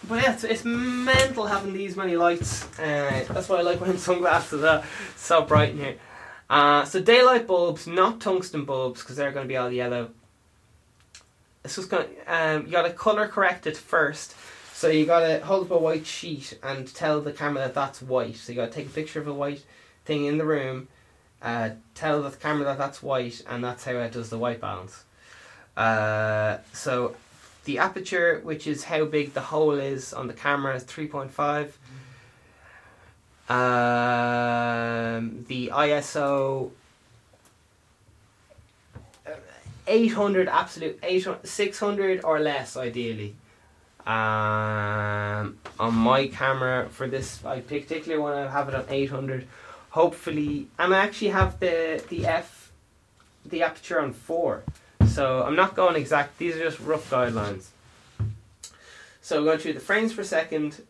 But 0.09 0.23
yeah, 0.23 0.33
it's, 0.33 0.45
it's 0.45 0.65
mental 0.65 1.47
having 1.47 1.73
these 1.75 1.97
many 1.97 2.17
lights. 2.17 2.67
Uh, 2.79 3.25
that's 3.29 3.49
why 3.49 3.59
I 3.59 3.63
like 3.63 3.81
wearing 3.81 3.99
sunglasses. 3.99 4.65
Uh, 4.65 4.85
so 5.17 5.43
bright 5.43 5.71
in 5.71 5.79
here. 5.79 5.97
Uh, 6.49 6.85
so 6.85 7.01
daylight 7.01 7.47
bulbs, 7.47 7.87
not 7.87 8.21
tungsten 8.21 8.65
bulbs, 8.65 9.03
because 9.03 9.17
they're 9.17 9.31
going 9.31 9.45
to 9.45 9.49
be 9.49 9.57
all 9.57 9.71
yellow. 9.71 10.11
It's 11.65 11.77
just 11.77 11.91
going. 11.91 12.09
Um, 12.27 12.67
you 12.67 12.73
got 12.73 12.83
to 12.83 12.93
color 12.93 13.29
correct 13.29 13.67
it 13.67 13.77
first. 13.77 14.35
So 14.73 14.89
you 14.89 15.05
got 15.05 15.21
to 15.21 15.45
hold 15.45 15.67
up 15.67 15.73
a 15.73 15.79
white 15.79 16.07
sheet 16.07 16.59
and 16.63 16.93
tell 16.95 17.21
the 17.21 17.33
camera 17.33 17.65
that 17.65 17.75
that's 17.75 18.01
white. 18.01 18.37
So 18.37 18.53
you 18.53 18.57
got 18.57 18.73
to 18.73 18.73
take 18.73 18.87
a 18.87 18.91
picture 18.91 19.21
of 19.21 19.29
a 19.29 19.35
white 19.35 19.63
thing 20.07 20.25
in 20.25 20.39
the 20.39 20.47
room, 20.47 20.89
uh, 21.43 21.71
tell 21.95 22.23
the 22.23 22.31
camera 22.31 22.65
that 22.65 22.79
that's 22.79 23.03
white, 23.03 23.43
and 23.47 23.63
that's 23.63 23.85
how 23.85 23.93
it 23.93 24.13
does 24.13 24.31
the 24.31 24.39
white 24.39 24.61
balance. 24.61 25.05
Uh, 25.77 26.59
so 26.73 27.15
the 27.65 27.79
aperture, 27.79 28.41
which 28.43 28.67
is 28.67 28.85
how 28.85 29.05
big 29.05 29.35
the 29.35 29.43
hole 29.43 29.73
is 29.73 30.15
on 30.15 30.27
the 30.29 30.33
camera, 30.33 30.75
is 30.77 30.85
3.5. 30.85 31.73
Um, 33.51 35.45
the 35.49 35.69
ISO 35.75 36.71
800 39.91 40.49
absolute 40.49 40.99
800, 41.03 41.47
600 41.47 42.25
or 42.25 42.41
less 42.41 42.77
ideally. 42.77 43.35
Um, 44.07 45.59
on 45.79 45.95
my 45.95 46.29
camera 46.33 46.89
for 46.89 47.07
this 47.07 47.45
I 47.45 47.61
particularly 47.61 48.23
want 48.23 48.37
to 48.37 48.51
have 48.51 48.69
it 48.69 48.75
on 48.75 48.87
800 48.89 49.47
hopefully 49.91 50.69
and 50.79 50.95
I 50.95 50.99
actually 50.99 51.29
have 51.29 51.61
the 51.61 52.03
the 52.09 52.27
f 52.27 52.73
the 53.45 53.63
aperture 53.63 54.01
on 54.01 54.15
4 54.15 54.65
so 55.11 55.43
I'm 55.43 55.57
not 55.57 55.75
going 55.75 55.97
exact, 55.97 56.39
these 56.39 56.55
are 56.57 56.61
just 56.61 56.79
rough 56.79 57.11
guidelines. 57.11 57.67
So 59.21 59.43
going 59.43 59.59
through 59.59 59.73
the 59.73 59.81
frames 59.81 60.15
per 60.15 60.23
second, 60.23 60.83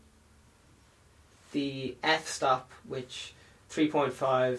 the 1.52 1.96
f-stop, 2.02 2.70
which 2.86 3.32
3.5, 3.70 4.58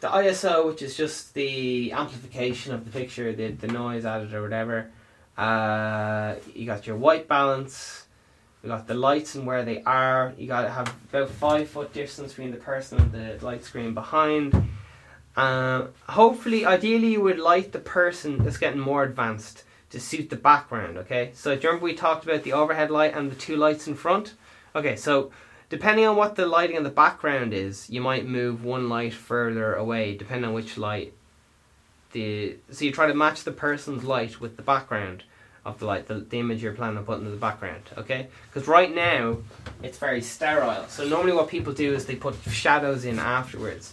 the 0.00 0.08
ISO, 0.08 0.66
which 0.66 0.82
is 0.82 0.96
just 0.96 1.34
the 1.34 1.92
amplification 1.92 2.72
of 2.72 2.84
the 2.84 2.90
picture, 2.90 3.32
the, 3.32 3.48
the 3.52 3.68
noise 3.68 4.04
added 4.04 4.32
or 4.32 4.42
whatever. 4.42 4.90
Uh, 5.36 6.34
you 6.54 6.66
got 6.66 6.86
your 6.86 6.96
white 6.96 7.28
balance, 7.28 8.06
you 8.62 8.68
got 8.68 8.86
the 8.86 8.94
lights 8.94 9.34
and 9.34 9.46
where 9.46 9.64
they 9.64 9.82
are. 9.82 10.34
You 10.36 10.46
got 10.46 10.62
to 10.62 10.70
have 10.70 10.94
about 11.08 11.30
five 11.30 11.68
foot 11.68 11.92
distance 11.92 12.32
between 12.32 12.50
the 12.50 12.58
person 12.58 12.98
and 12.98 13.12
the 13.12 13.44
light 13.44 13.64
screen 13.64 13.94
behind. 13.94 14.68
Um, 15.36 15.90
hopefully, 16.08 16.66
ideally, 16.66 17.12
you 17.12 17.20
would 17.20 17.38
light 17.38 17.70
the 17.70 17.78
person 17.78 18.42
that's 18.42 18.56
getting 18.56 18.80
more 18.80 19.04
advanced 19.04 19.62
to 19.90 20.00
suit 20.00 20.30
the 20.30 20.36
background. 20.36 20.98
Okay, 20.98 21.30
so 21.34 21.54
do 21.54 21.62
you 21.62 21.68
remember 21.68 21.84
we 21.84 21.94
talked 21.94 22.24
about 22.24 22.42
the 22.42 22.52
overhead 22.52 22.90
light 22.90 23.14
and 23.14 23.30
the 23.30 23.36
two 23.36 23.56
lights 23.56 23.86
in 23.86 23.94
front? 23.94 24.34
Okay, 24.74 24.96
so 24.96 25.30
depending 25.68 26.06
on 26.06 26.16
what 26.16 26.36
the 26.36 26.46
lighting 26.46 26.76
in 26.76 26.82
the 26.82 26.90
background 26.90 27.52
is, 27.52 27.88
you 27.90 28.00
might 28.00 28.26
move 28.26 28.64
one 28.64 28.88
light 28.88 29.14
further 29.14 29.74
away, 29.74 30.16
depending 30.16 30.48
on 30.48 30.54
which 30.54 30.78
light. 30.78 31.12
The 32.12 32.56
so 32.70 32.84
you 32.84 32.92
try 32.92 33.06
to 33.06 33.14
match 33.14 33.44
the 33.44 33.52
person's 33.52 34.04
light 34.04 34.40
with 34.40 34.56
the 34.56 34.62
background 34.62 35.24
of 35.66 35.78
the 35.78 35.84
light, 35.84 36.06
the, 36.06 36.14
the 36.14 36.38
image 36.38 36.62
you're 36.62 36.72
planning 36.72 36.96
on 36.96 37.04
putting 37.04 37.26
in 37.26 37.30
the 37.30 37.36
background. 37.36 37.82
Okay, 37.98 38.28
because 38.46 38.66
right 38.66 38.94
now 38.94 39.38
it's 39.82 39.98
very 39.98 40.22
sterile. 40.22 40.86
So 40.88 41.06
normally, 41.06 41.32
what 41.32 41.48
people 41.48 41.74
do 41.74 41.92
is 41.94 42.06
they 42.06 42.16
put 42.16 42.34
shadows 42.50 43.04
in 43.04 43.18
afterwards 43.18 43.92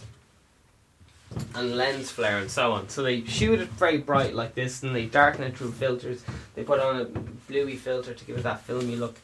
and 1.54 1.76
lens 1.76 2.10
flare 2.10 2.38
and 2.38 2.50
so 2.50 2.72
on. 2.72 2.88
So 2.88 3.02
they 3.02 3.24
shoot 3.24 3.60
it 3.60 3.68
very 3.70 3.98
bright 3.98 4.34
like 4.34 4.54
this 4.54 4.82
and 4.82 4.94
they 4.94 5.06
darken 5.06 5.44
it 5.44 5.56
through 5.56 5.72
filters. 5.72 6.24
They 6.54 6.62
put 6.62 6.80
on 6.80 7.00
a 7.00 7.04
bluey 7.04 7.76
filter 7.76 8.14
to 8.14 8.24
give 8.24 8.38
it 8.38 8.42
that 8.42 8.62
filmy 8.62 8.96
look 8.96 9.16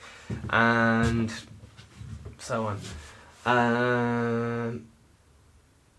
and 0.50 1.32
so 2.42 2.66
on. 2.66 2.80
Um, 3.46 4.86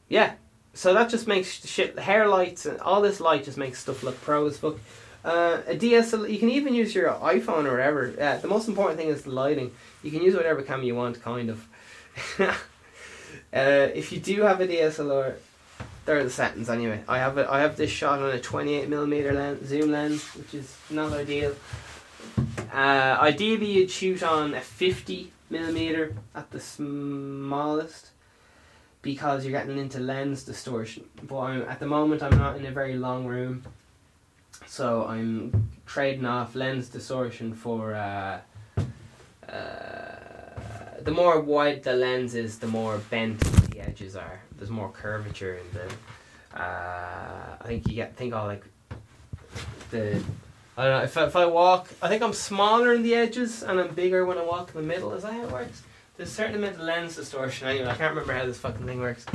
yeah, 0.09 0.33
so 0.73 0.93
that 0.93 1.09
just 1.09 1.27
makes 1.27 1.59
the 1.59 1.67
shit, 1.67 1.95
the 1.95 2.01
hair 2.01 2.27
lights 2.27 2.65
and 2.65 2.79
all 2.79 3.01
this 3.01 3.19
light 3.19 3.45
just 3.45 3.57
makes 3.57 3.79
stuff 3.79 4.03
look 4.03 4.19
pro 4.21 4.45
as 4.47 4.57
fuck. 4.57 4.77
Uh, 5.23 5.61
a 5.67 5.75
DSLR, 5.75 6.29
you 6.29 6.37
can 6.37 6.49
even 6.49 6.73
use 6.73 6.93
your 6.93 7.09
iPhone 7.11 7.65
or 7.65 7.71
whatever. 7.71 8.13
Uh, 8.19 8.37
the 8.37 8.47
most 8.47 8.67
important 8.67 8.99
thing 8.99 9.07
is 9.07 9.23
the 9.23 9.31
lighting. 9.31 9.71
You 10.03 10.11
can 10.11 10.21
use 10.21 10.35
whatever 10.35 10.61
camera 10.61 10.85
you 10.85 10.95
want, 10.95 11.21
kind 11.21 11.49
of. 11.49 11.65
uh, 12.39 12.53
if 13.53 14.11
you 14.11 14.19
do 14.19 14.41
have 14.41 14.59
a 14.59 14.67
DSLR, 14.67 15.35
there 16.05 16.17
are 16.17 16.23
the 16.23 16.29
settings 16.29 16.69
anyway. 16.69 17.01
I 17.07 17.19
have 17.19 17.37
it. 17.37 17.47
I 17.49 17.61
have 17.61 17.77
this 17.77 17.89
shot 17.89 18.19
on 18.19 18.31
a 18.31 18.39
28 18.39 18.89
millimeter 18.89 19.31
lens, 19.31 19.65
zoom 19.65 19.91
lens, 19.91 20.25
which 20.35 20.53
is 20.53 20.75
not 20.89 21.13
ideal. 21.13 21.55
Uh, 22.73 23.17
ideally, 23.21 23.71
you'd 23.71 23.91
shoot 23.91 24.23
on 24.23 24.53
a 24.53 24.61
50 24.61 25.31
millimeter 25.53 26.15
at 26.35 26.51
the 26.51 26.59
smallest 26.59 28.09
because 29.01 29.45
you're 29.45 29.57
getting 29.59 29.77
into 29.77 29.99
lens 29.99 30.43
distortion. 30.43 31.03
But 31.29 31.39
I'm, 31.39 31.61
at 31.73 31.79
the 31.79 31.87
moment, 31.97 32.23
I'm 32.23 32.37
not 32.37 32.57
in 32.57 32.65
a 32.65 32.71
very 32.71 32.95
long 32.95 33.25
room, 33.25 33.63
so 34.65 35.05
I'm 35.05 35.69
trading 35.85 36.25
off 36.25 36.55
lens 36.55 36.89
distortion 36.89 37.53
for. 37.53 37.93
Uh, 37.93 38.39
uh, 39.47 40.19
the 41.01 41.11
more 41.11 41.41
wide 41.41 41.83
the 41.83 41.93
lens 41.93 42.33
is, 42.33 42.59
the 42.59 42.67
more 42.67 42.97
bent 43.09 43.39
the 43.39 43.81
edges 43.81 44.15
are 44.15 44.39
there's 44.63 44.71
more 44.71 44.89
curvature 44.91 45.55
in 45.55 45.65
the. 45.73 46.57
Uh, 46.57 47.57
I 47.59 47.63
think 47.65 47.85
you 47.87 47.95
get 47.95 48.15
think 48.15 48.33
all 48.33 48.45
like 48.45 48.63
the. 49.91 50.23
I 50.77 50.85
don't 50.85 50.97
know 50.99 51.03
if 51.03 51.17
if 51.17 51.35
I 51.35 51.45
walk, 51.45 51.89
I 52.01 52.07
think 52.09 52.23
I'm 52.23 52.33
smaller 52.33 52.93
in 52.93 53.03
the 53.03 53.13
edges 53.13 53.61
and 53.63 53.79
I'm 53.79 53.93
bigger 53.93 54.25
when 54.25 54.37
I 54.37 54.43
walk 54.43 54.69
in 54.73 54.81
the 54.81 54.87
middle. 54.87 55.13
Is 55.13 55.23
that 55.23 55.33
how 55.33 55.43
it 55.43 55.51
works? 55.51 55.83
There's 56.17 56.29
a 56.29 56.33
certain 56.33 56.55
amount 56.55 56.75
of 56.75 56.81
lens 56.81 57.15
distortion. 57.15 57.67
Anyway, 57.67 57.87
I 57.87 57.95
can't 57.95 58.11
remember 58.11 58.33
how 58.33 58.45
this 58.45 58.59
fucking 58.59 58.85
thing 58.85 58.99
works. 58.99 59.25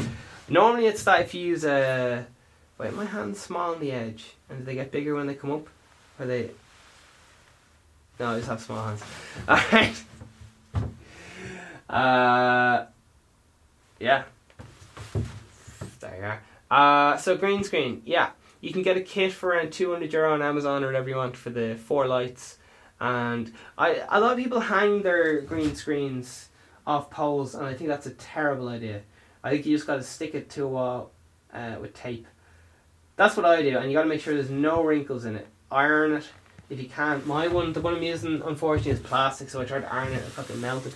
Normally, 0.49 0.87
it's 0.87 1.03
that 1.05 1.23
if 1.23 1.35
you 1.35 1.47
use 1.47 1.65
a. 1.65 2.27
Wait, 2.79 2.95
my 2.95 3.05
hand's 3.05 3.41
small 3.41 3.75
on 3.75 3.81
the 3.81 3.91
edge, 3.91 4.35
and 4.49 4.61
do 4.61 4.65
they 4.65 4.75
get 4.75 4.93
bigger 4.93 5.15
when 5.15 5.27
they 5.27 5.35
come 5.35 5.51
up? 5.51 5.69
Or 6.21 6.27
they. 6.27 6.51
No, 8.21 8.31
I 8.31 8.37
just 8.37 8.49
have 8.49 8.61
small 8.61 8.85
hands. 8.85 9.03
Alright. 9.49 10.03
Uh, 11.89 12.87
yeah. 13.99 14.25
There 16.01 16.17
you 16.17 16.25
are. 16.25 16.43
Uh, 16.71 17.17
so 17.17 17.37
green 17.37 17.65
screen, 17.65 18.03
yeah. 18.05 18.31
You 18.61 18.73
can 18.73 18.83
get 18.83 18.97
a 18.97 19.01
kit 19.01 19.33
for 19.33 19.51
around 19.51 19.73
200 19.73 20.13
euro 20.13 20.35
on 20.35 20.43
Amazon 20.43 20.83
or 20.83 20.87
whatever 20.87 21.09
you 21.09 21.17
want 21.17 21.37
for 21.37 21.51
the 21.51 21.77
four 21.77 22.07
lights. 22.07 22.59
And 23.01 23.53
I, 23.77 24.03
a 24.09 24.21
lot 24.21 24.33
of 24.33 24.39
people 24.39 24.61
hang 24.61 25.03
their 25.03 25.41
green 25.43 25.75
screens 25.77 26.49
off 26.87 27.11
poles, 27.11 27.55
and 27.55 27.65
I 27.65 27.75
think 27.75 27.89
that's 27.89 28.07
a 28.07 28.13
terrible 28.13 28.69
idea. 28.69 29.03
I 29.45 29.51
think 29.51 29.67
you 29.67 29.77
just 29.77 29.87
got 29.87 29.97
to 29.97 30.03
stick 30.03 30.35
it 30.35 30.51
to 30.51 30.65
a 30.65 30.69
wall 30.69 31.13
uh, 31.53 31.77
with 31.81 31.95
tape. 31.95 32.27
That's 33.17 33.37
what 33.37 33.47
I 33.47 33.63
do, 33.63 33.79
and 33.79 33.91
you 33.91 33.97
got 33.97 34.03
to 34.03 34.09
make 34.09 34.21
sure 34.21 34.35
there's 34.35 34.51
no 34.51 34.83
wrinkles 34.83 35.25
in 35.25 35.37
it. 35.37 35.47
Iron 35.71 36.13
it 36.13 36.29
if 36.71 36.79
you 36.81 36.89
can. 36.89 37.27
My 37.27 37.49
one, 37.49 37.73
the 37.73 37.81
one 37.81 37.95
I'm 37.95 38.03
using, 38.03 38.43
unfortunately, 38.43 38.93
is 38.93 39.01
plastic, 39.01 39.49
so 39.51 39.61
I 39.61 39.65
tried 39.65 39.81
to 39.81 39.93
iron 39.93 40.13
it, 40.13 40.17
it 40.17 40.23
fucking 40.23 40.61
melted. 40.61 40.95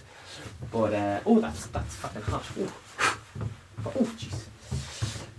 But 0.71 0.95
uh, 0.95 1.21
oh, 1.27 1.41
that's 1.41 1.67
that's 1.67 1.95
fucking 1.97 2.23
hot. 2.23 2.45
Oh, 3.85 4.13
jeez. 4.17 4.47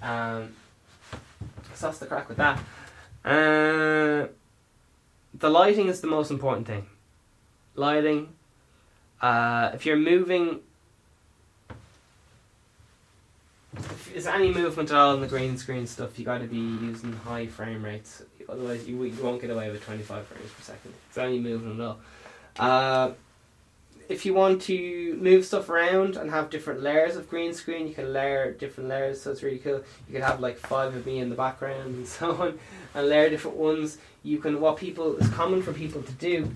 Um, 0.02 0.54
that's 1.84 2.00
the 2.00 2.06
crack 2.06 2.28
with 2.28 2.38
that. 2.38 2.60
Uh, 3.24 4.28
the 5.34 5.50
lighting 5.50 5.88
is 5.88 6.02
the 6.02 6.08
most 6.08 6.32
important 6.32 6.68
thing. 6.68 6.88
Lighting. 7.76 8.34
Uh, 9.22 9.72
if 9.74 9.86
you're 9.86 9.98
moving, 9.98 10.60
if 13.78 14.12
there's 14.12 14.28
any 14.28 14.54
movement 14.54 14.92
at 14.92 14.98
all 14.98 15.16
in 15.16 15.22
the 15.22 15.28
green 15.28 15.58
screen 15.58 15.88
stuff, 15.88 16.20
you 16.20 16.26
got 16.26 16.40
to 16.40 16.48
be 16.48 16.58
using 16.58 17.14
high 17.14 17.48
frame 17.48 17.84
rates. 17.84 18.24
Otherwise, 18.50 18.88
you, 18.88 19.02
you 19.04 19.24
won't 19.24 19.42
get 19.42 19.50
away 19.50 19.72
with 19.72 19.84
25 19.86 20.28
frames 20.28 20.52
per 20.52 20.64
second. 20.64 20.94
It's 21.08 21.18
any 21.18 21.40
movement 21.40 21.80
at 21.80 21.86
all. 21.86 22.00
Uh, 22.60 23.12
if 24.14 24.28
you 24.28 24.34
want 24.36 24.62
to 24.62 25.18
move 25.20 25.44
stuff 25.44 25.70
around 25.70 26.18
and 26.18 26.30
have 26.30 26.52
different 26.52 26.84
layers 26.84 27.16
of 27.16 27.28
green 27.28 27.52
screen, 27.52 27.88
you 27.88 27.96
can 27.96 28.14
layer 28.14 28.52
different 28.52 28.88
layers, 28.88 29.20
so 29.20 29.32
it's 29.32 29.42
really 29.42 29.58
cool. 29.58 29.82
You 30.08 30.14
can 30.14 30.22
have 30.22 30.40
like 30.40 30.58
five 30.58 30.96
of 30.96 31.08
me 31.08 31.18
in 31.18 31.32
the 31.32 31.36
background 31.36 31.96
and 31.96 32.08
so 32.20 32.32
on, 32.34 32.60
and 32.94 33.10
layer 33.10 33.32
different 33.32 33.58
ones. 33.58 33.98
You 34.22 34.38
can 34.38 34.62
what 34.62 34.78
people 34.78 35.16
is 35.16 35.28
common 35.30 35.64
for 35.64 35.74
people 35.74 36.04
to 36.04 36.12
do 36.14 36.56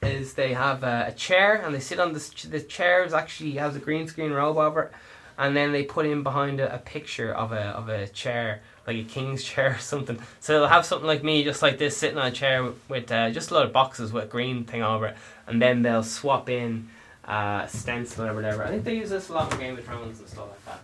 is 0.00 0.34
they 0.34 0.54
have 0.54 0.84
a, 0.84 1.06
a 1.08 1.12
chair 1.12 1.56
and 1.56 1.74
they 1.74 1.80
sit 1.80 1.98
on 1.98 2.12
this. 2.12 2.28
The 2.28 2.60
chair 2.60 3.02
is 3.02 3.12
actually 3.12 3.52
has 3.52 3.74
a 3.74 3.80
green 3.80 4.06
screen 4.06 4.30
robe 4.30 4.56
over 4.56 4.82
it, 4.84 4.92
and 5.36 5.56
then 5.56 5.72
they 5.72 5.82
put 5.82 6.06
in 6.06 6.22
behind 6.22 6.60
it 6.60 6.70
a 6.72 6.78
picture 6.78 7.34
of 7.34 7.50
a 7.50 7.70
of 7.80 7.88
a 7.88 8.06
chair 8.06 8.60
like 8.86 8.96
a 8.96 9.04
king's 9.04 9.42
chair 9.50 9.72
or 9.72 9.78
something. 9.78 10.18
So 10.40 10.60
they'll 10.60 10.68
have 10.68 10.86
something 10.86 11.06
like 11.06 11.24
me, 11.24 11.44
just 11.44 11.62
like 11.62 11.78
this, 11.78 11.96
sitting 11.96 12.18
on 12.18 12.28
a 12.28 12.30
chair 12.30 12.62
with, 12.62 12.88
with 12.88 13.12
uh, 13.12 13.30
just 13.30 13.50
a 13.50 13.54
lot 13.54 13.66
of 13.66 13.72
boxes 13.72 14.12
with 14.12 14.24
a 14.24 14.28
green 14.28 14.64
thing 14.64 14.82
over 14.82 15.08
it, 15.08 15.16
and 15.46 15.60
then 15.60 15.82
they'll 15.82 16.02
swap 16.02 16.48
in 16.48 16.88
uh, 17.26 17.66
stencil 17.66 18.26
or 18.26 18.34
whatever. 18.34 18.64
I 18.64 18.68
think 18.68 18.84
they 18.84 18.96
use 18.96 19.10
this 19.10 19.28
a 19.28 19.32
lot 19.32 19.52
in 19.52 19.58
Game 19.58 19.78
of 19.78 19.84
Thrones 19.84 20.20
and 20.20 20.28
stuff 20.28 20.48
like 20.48 20.80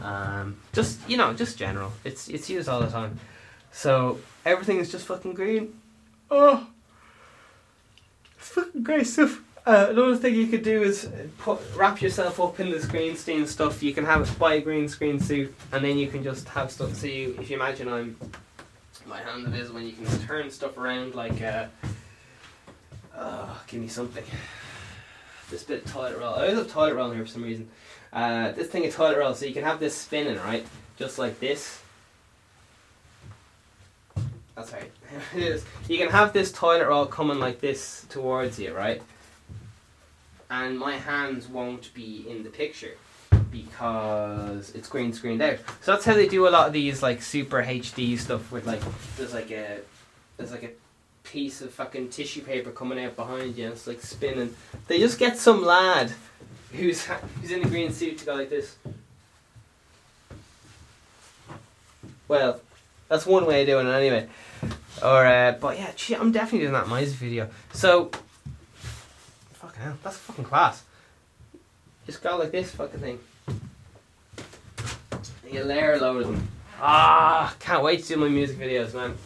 that. 0.00 0.04
Um, 0.04 0.56
just 0.72 1.08
you 1.08 1.16
know, 1.16 1.32
just 1.32 1.58
general. 1.58 1.92
It's 2.04 2.28
it's 2.28 2.48
used 2.48 2.68
all 2.68 2.80
the 2.80 2.88
time. 2.88 3.18
So 3.72 4.18
everything 4.44 4.78
is 4.78 4.90
just 4.90 5.06
fucking 5.06 5.34
green. 5.34 5.80
Oh, 6.30 6.66
it's 8.36 8.48
fucking 8.48 8.82
great 8.82 9.06
stuff. 9.06 9.42
Uh, 9.66 9.88
another 9.90 10.16
thing 10.16 10.34
you 10.34 10.46
could 10.46 10.62
do 10.62 10.82
is 10.82 11.10
put, 11.38 11.60
wrap 11.76 12.00
yourself 12.00 12.40
up 12.40 12.58
in 12.58 12.70
this 12.70 12.86
green 12.86 13.14
screen 13.16 13.46
stuff. 13.46 13.82
You 13.82 13.92
can 13.92 14.06
have 14.06 14.38
buy 14.38 14.54
a 14.54 14.60
green 14.60 14.88
screen 14.88 15.20
suit, 15.20 15.54
and 15.72 15.84
then 15.84 15.98
you 15.98 16.08
can 16.08 16.22
just 16.22 16.48
have 16.50 16.70
stuff. 16.70 16.94
So 16.94 17.06
you, 17.06 17.36
if 17.38 17.50
you 17.50 17.56
imagine 17.56 17.88
I'm 17.88 18.16
my 19.06 19.20
hand 19.20 19.46
it 19.46 19.58
is 19.58 19.70
when 19.72 19.86
you 19.86 19.92
can 19.92 20.06
turn 20.26 20.50
stuff 20.50 20.76
around 20.76 21.14
like. 21.14 21.42
Uh, 21.42 21.66
oh, 23.18 23.62
give 23.66 23.80
me 23.80 23.88
something. 23.88 24.24
This 25.50 25.62
bit 25.62 25.84
of 25.84 25.92
toilet 25.92 26.18
roll. 26.18 26.34
I 26.34 26.42
always 26.42 26.58
have 26.58 26.70
toilet 26.70 26.94
roll 26.94 27.10
here 27.10 27.24
for 27.24 27.30
some 27.30 27.42
reason. 27.42 27.68
Uh, 28.12 28.52
this 28.52 28.68
thing 28.68 28.86
of 28.86 28.94
toilet 28.94 29.18
roll, 29.18 29.34
so 29.34 29.46
you 29.46 29.54
can 29.54 29.64
have 29.64 29.80
this 29.80 29.94
spinning 29.94 30.36
right, 30.38 30.66
just 30.98 31.18
like 31.18 31.40
this. 31.40 31.80
That's 34.54 34.72
right. 34.72 34.90
it 35.36 35.42
is. 35.42 35.64
You 35.88 35.98
can 35.98 36.08
have 36.08 36.32
this 36.32 36.52
toilet 36.52 36.86
roll 36.86 37.06
coming 37.06 37.38
like 37.38 37.60
this 37.60 38.06
towards 38.08 38.58
you, 38.58 38.74
right? 38.74 39.02
and 40.50 40.78
my 40.78 40.94
hands 40.94 41.48
won't 41.48 41.92
be 41.94 42.24
in 42.28 42.42
the 42.42 42.50
picture 42.50 42.94
because 43.50 44.74
it's 44.74 44.88
green 44.88 45.12
screened 45.12 45.42
out. 45.42 45.58
So 45.82 45.92
that's 45.92 46.04
how 46.04 46.14
they 46.14 46.28
do 46.28 46.48
a 46.48 46.50
lot 46.50 46.66
of 46.66 46.72
these 46.72 47.02
like 47.02 47.22
super 47.22 47.62
HD 47.62 48.18
stuff 48.18 48.50
with 48.50 48.66
like 48.66 48.80
there's 49.16 49.34
like 49.34 49.50
a 49.50 49.80
there's 50.36 50.50
like 50.50 50.62
a 50.62 50.70
piece 51.30 51.60
of 51.60 51.72
fucking 51.72 52.08
tissue 52.08 52.42
paper 52.42 52.70
coming 52.70 53.02
out 53.04 53.16
behind 53.16 53.56
you 53.56 53.64
and 53.64 53.74
it's 53.74 53.86
like 53.86 54.00
spinning. 54.00 54.54
They 54.86 54.98
just 54.98 55.18
get 55.18 55.36
some 55.36 55.64
lad 55.64 56.12
who's 56.72 57.04
who's 57.04 57.50
in 57.50 57.64
a 57.64 57.68
green 57.68 57.92
suit 57.92 58.18
to 58.18 58.24
go 58.24 58.34
like 58.34 58.50
this. 58.50 58.76
Well, 62.26 62.60
that's 63.08 63.26
one 63.26 63.46
way 63.46 63.62
of 63.62 63.66
doing 63.66 63.86
it 63.86 63.90
anyway. 63.90 64.28
Or 65.02 65.26
uh, 65.26 65.52
but 65.52 65.78
yeah, 65.78 65.92
gee, 65.94 66.14
I'm 66.14 66.32
definitely 66.32 66.60
doing 66.60 66.72
that 66.72 66.88
my 66.88 67.04
video. 67.04 67.48
So 67.72 68.10
Fucking 69.78 69.82
hell, 69.82 69.98
that's 70.04 70.16
fucking 70.18 70.44
class. 70.44 70.84
Just 72.06 72.22
go 72.22 72.36
like 72.36 72.52
this 72.52 72.70
fucking 72.70 73.00
thing. 73.00 73.18
And 73.48 75.52
you 75.52 75.64
layer 75.64 75.94
a 75.94 75.98
load 75.98 76.22
of 76.22 76.28
them. 76.28 76.48
Ah, 76.80 77.54
can't 77.58 77.82
wait 77.82 78.02
to 78.02 78.08
do 78.08 78.16
my 78.16 78.28
music 78.28 78.56
videos, 78.56 78.94
man. 78.94 79.16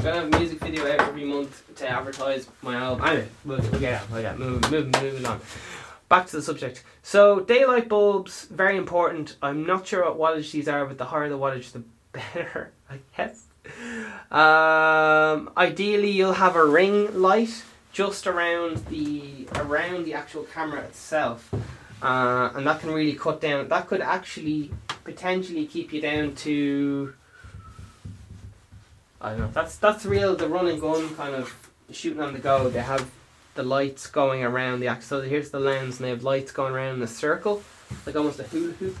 I'm 0.00 0.04
gonna 0.04 0.20
have 0.22 0.32
a 0.32 0.38
music 0.38 0.60
video 0.60 0.86
every 0.86 1.26
month 1.26 1.74
to 1.76 1.86
advertise 1.86 2.48
my 2.62 2.74
album. 2.74 3.06
Anyway, 3.06 3.28
we'll, 3.44 3.58
get 3.58 4.00
out. 4.00 4.10
We'll 4.10 4.22
get 4.22 4.38
moving, 4.38 4.70
moving, 4.70 5.02
moving 5.02 5.26
on. 5.26 5.42
Back 6.08 6.26
to 6.28 6.36
the 6.36 6.42
subject. 6.42 6.84
So, 7.02 7.40
daylight 7.40 7.90
bulbs, 7.90 8.46
very 8.46 8.78
important. 8.78 9.36
I'm 9.42 9.66
not 9.66 9.86
sure 9.86 10.10
what 10.10 10.18
wattage 10.18 10.52
these 10.52 10.68
are, 10.68 10.86
but 10.86 10.96
the 10.96 11.04
higher 11.04 11.28
the 11.28 11.36
wattage, 11.36 11.72
the 11.72 11.82
better, 12.12 12.72
I 12.90 13.00
guess. 13.14 13.44
Um, 14.30 15.50
ideally, 15.54 16.10
you'll 16.10 16.32
have 16.32 16.56
a 16.56 16.64
ring 16.64 17.20
light 17.20 17.62
just 17.92 18.26
around 18.26 18.78
the 18.86 19.48
around 19.56 20.06
the 20.06 20.14
actual 20.14 20.44
camera 20.44 20.80
itself, 20.80 21.52
uh, 22.02 22.48
and 22.54 22.66
that 22.66 22.80
can 22.80 22.90
really 22.90 23.12
cut 23.12 23.42
down. 23.42 23.68
That 23.68 23.86
could 23.86 24.00
actually 24.00 24.70
potentially 25.04 25.66
keep 25.66 25.92
you 25.92 26.00
down 26.00 26.36
to. 26.36 27.12
I 29.20 29.30
don't 29.30 29.40
know. 29.40 29.50
That's 29.52 29.76
that's 29.76 30.06
real. 30.06 30.36
The 30.36 30.48
run 30.48 30.66
and 30.66 30.80
gun 30.80 31.14
kind 31.16 31.34
of 31.34 31.70
shooting 31.90 32.20
on 32.20 32.32
the 32.32 32.38
go. 32.38 32.68
They 32.70 32.80
have 32.80 33.10
the 33.54 33.62
lights 33.62 34.06
going 34.06 34.42
around 34.42 34.80
the 34.80 34.88
axle. 34.88 35.20
So 35.20 35.28
here's 35.28 35.50
the 35.50 35.60
lens, 35.60 35.98
and 35.98 36.06
they 36.06 36.10
have 36.10 36.24
lights 36.24 36.52
going 36.52 36.72
around 36.72 36.96
in 36.96 37.02
a 37.02 37.06
circle, 37.06 37.62
like 38.06 38.16
almost 38.16 38.40
a 38.40 38.44
hula 38.44 38.72
hoop 38.74 38.96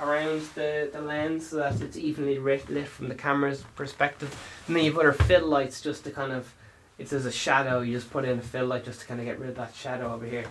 around 0.00 0.42
the, 0.54 0.88
the 0.92 1.00
lens 1.00 1.48
so 1.48 1.56
that 1.56 1.80
it's 1.80 1.96
evenly 1.96 2.38
lit, 2.38 2.70
lit 2.70 2.86
from 2.86 3.08
the 3.08 3.14
camera's 3.14 3.64
perspective. 3.74 4.34
And 4.66 4.76
then 4.76 4.84
you've 4.84 4.98
other 4.98 5.12
fill 5.12 5.46
lights 5.46 5.80
just 5.80 6.04
to 6.04 6.10
kind 6.10 6.32
of 6.32 6.54
if 6.98 7.10
there's 7.10 7.26
a 7.26 7.32
shadow, 7.32 7.80
you 7.80 7.94
just 7.94 8.10
put 8.10 8.24
in 8.24 8.38
a 8.38 8.42
fill 8.42 8.66
light 8.66 8.84
just 8.84 9.00
to 9.00 9.06
kind 9.06 9.20
of 9.20 9.26
get 9.26 9.38
rid 9.38 9.50
of 9.50 9.54
that 9.56 9.74
shadow 9.74 10.12
over 10.12 10.26
here. 10.26 10.44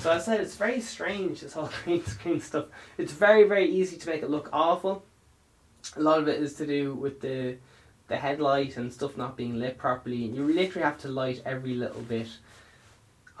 So 0.00 0.12
I 0.12 0.18
said 0.18 0.40
it's 0.40 0.54
very 0.54 0.80
strange 0.80 1.40
this 1.40 1.54
whole 1.54 1.70
green 1.84 2.04
screen 2.04 2.40
stuff. 2.40 2.66
It's 2.98 3.12
very 3.12 3.44
very 3.44 3.70
easy 3.70 3.96
to 3.96 4.08
make 4.08 4.22
it 4.22 4.30
look 4.30 4.50
awful. 4.52 5.04
A 5.96 6.00
lot 6.00 6.18
of 6.18 6.28
it 6.28 6.42
is 6.42 6.54
to 6.54 6.66
do 6.66 6.94
with 6.94 7.20
the 7.20 7.56
the 8.08 8.16
headlight 8.16 8.76
and 8.76 8.92
stuff 8.92 9.16
not 9.16 9.36
being 9.36 9.58
lit 9.58 9.78
properly. 9.78 10.16
You 10.16 10.44
literally 10.44 10.84
have 10.84 10.98
to 10.98 11.08
light 11.08 11.42
every 11.44 11.74
little 11.74 12.02
bit, 12.02 12.28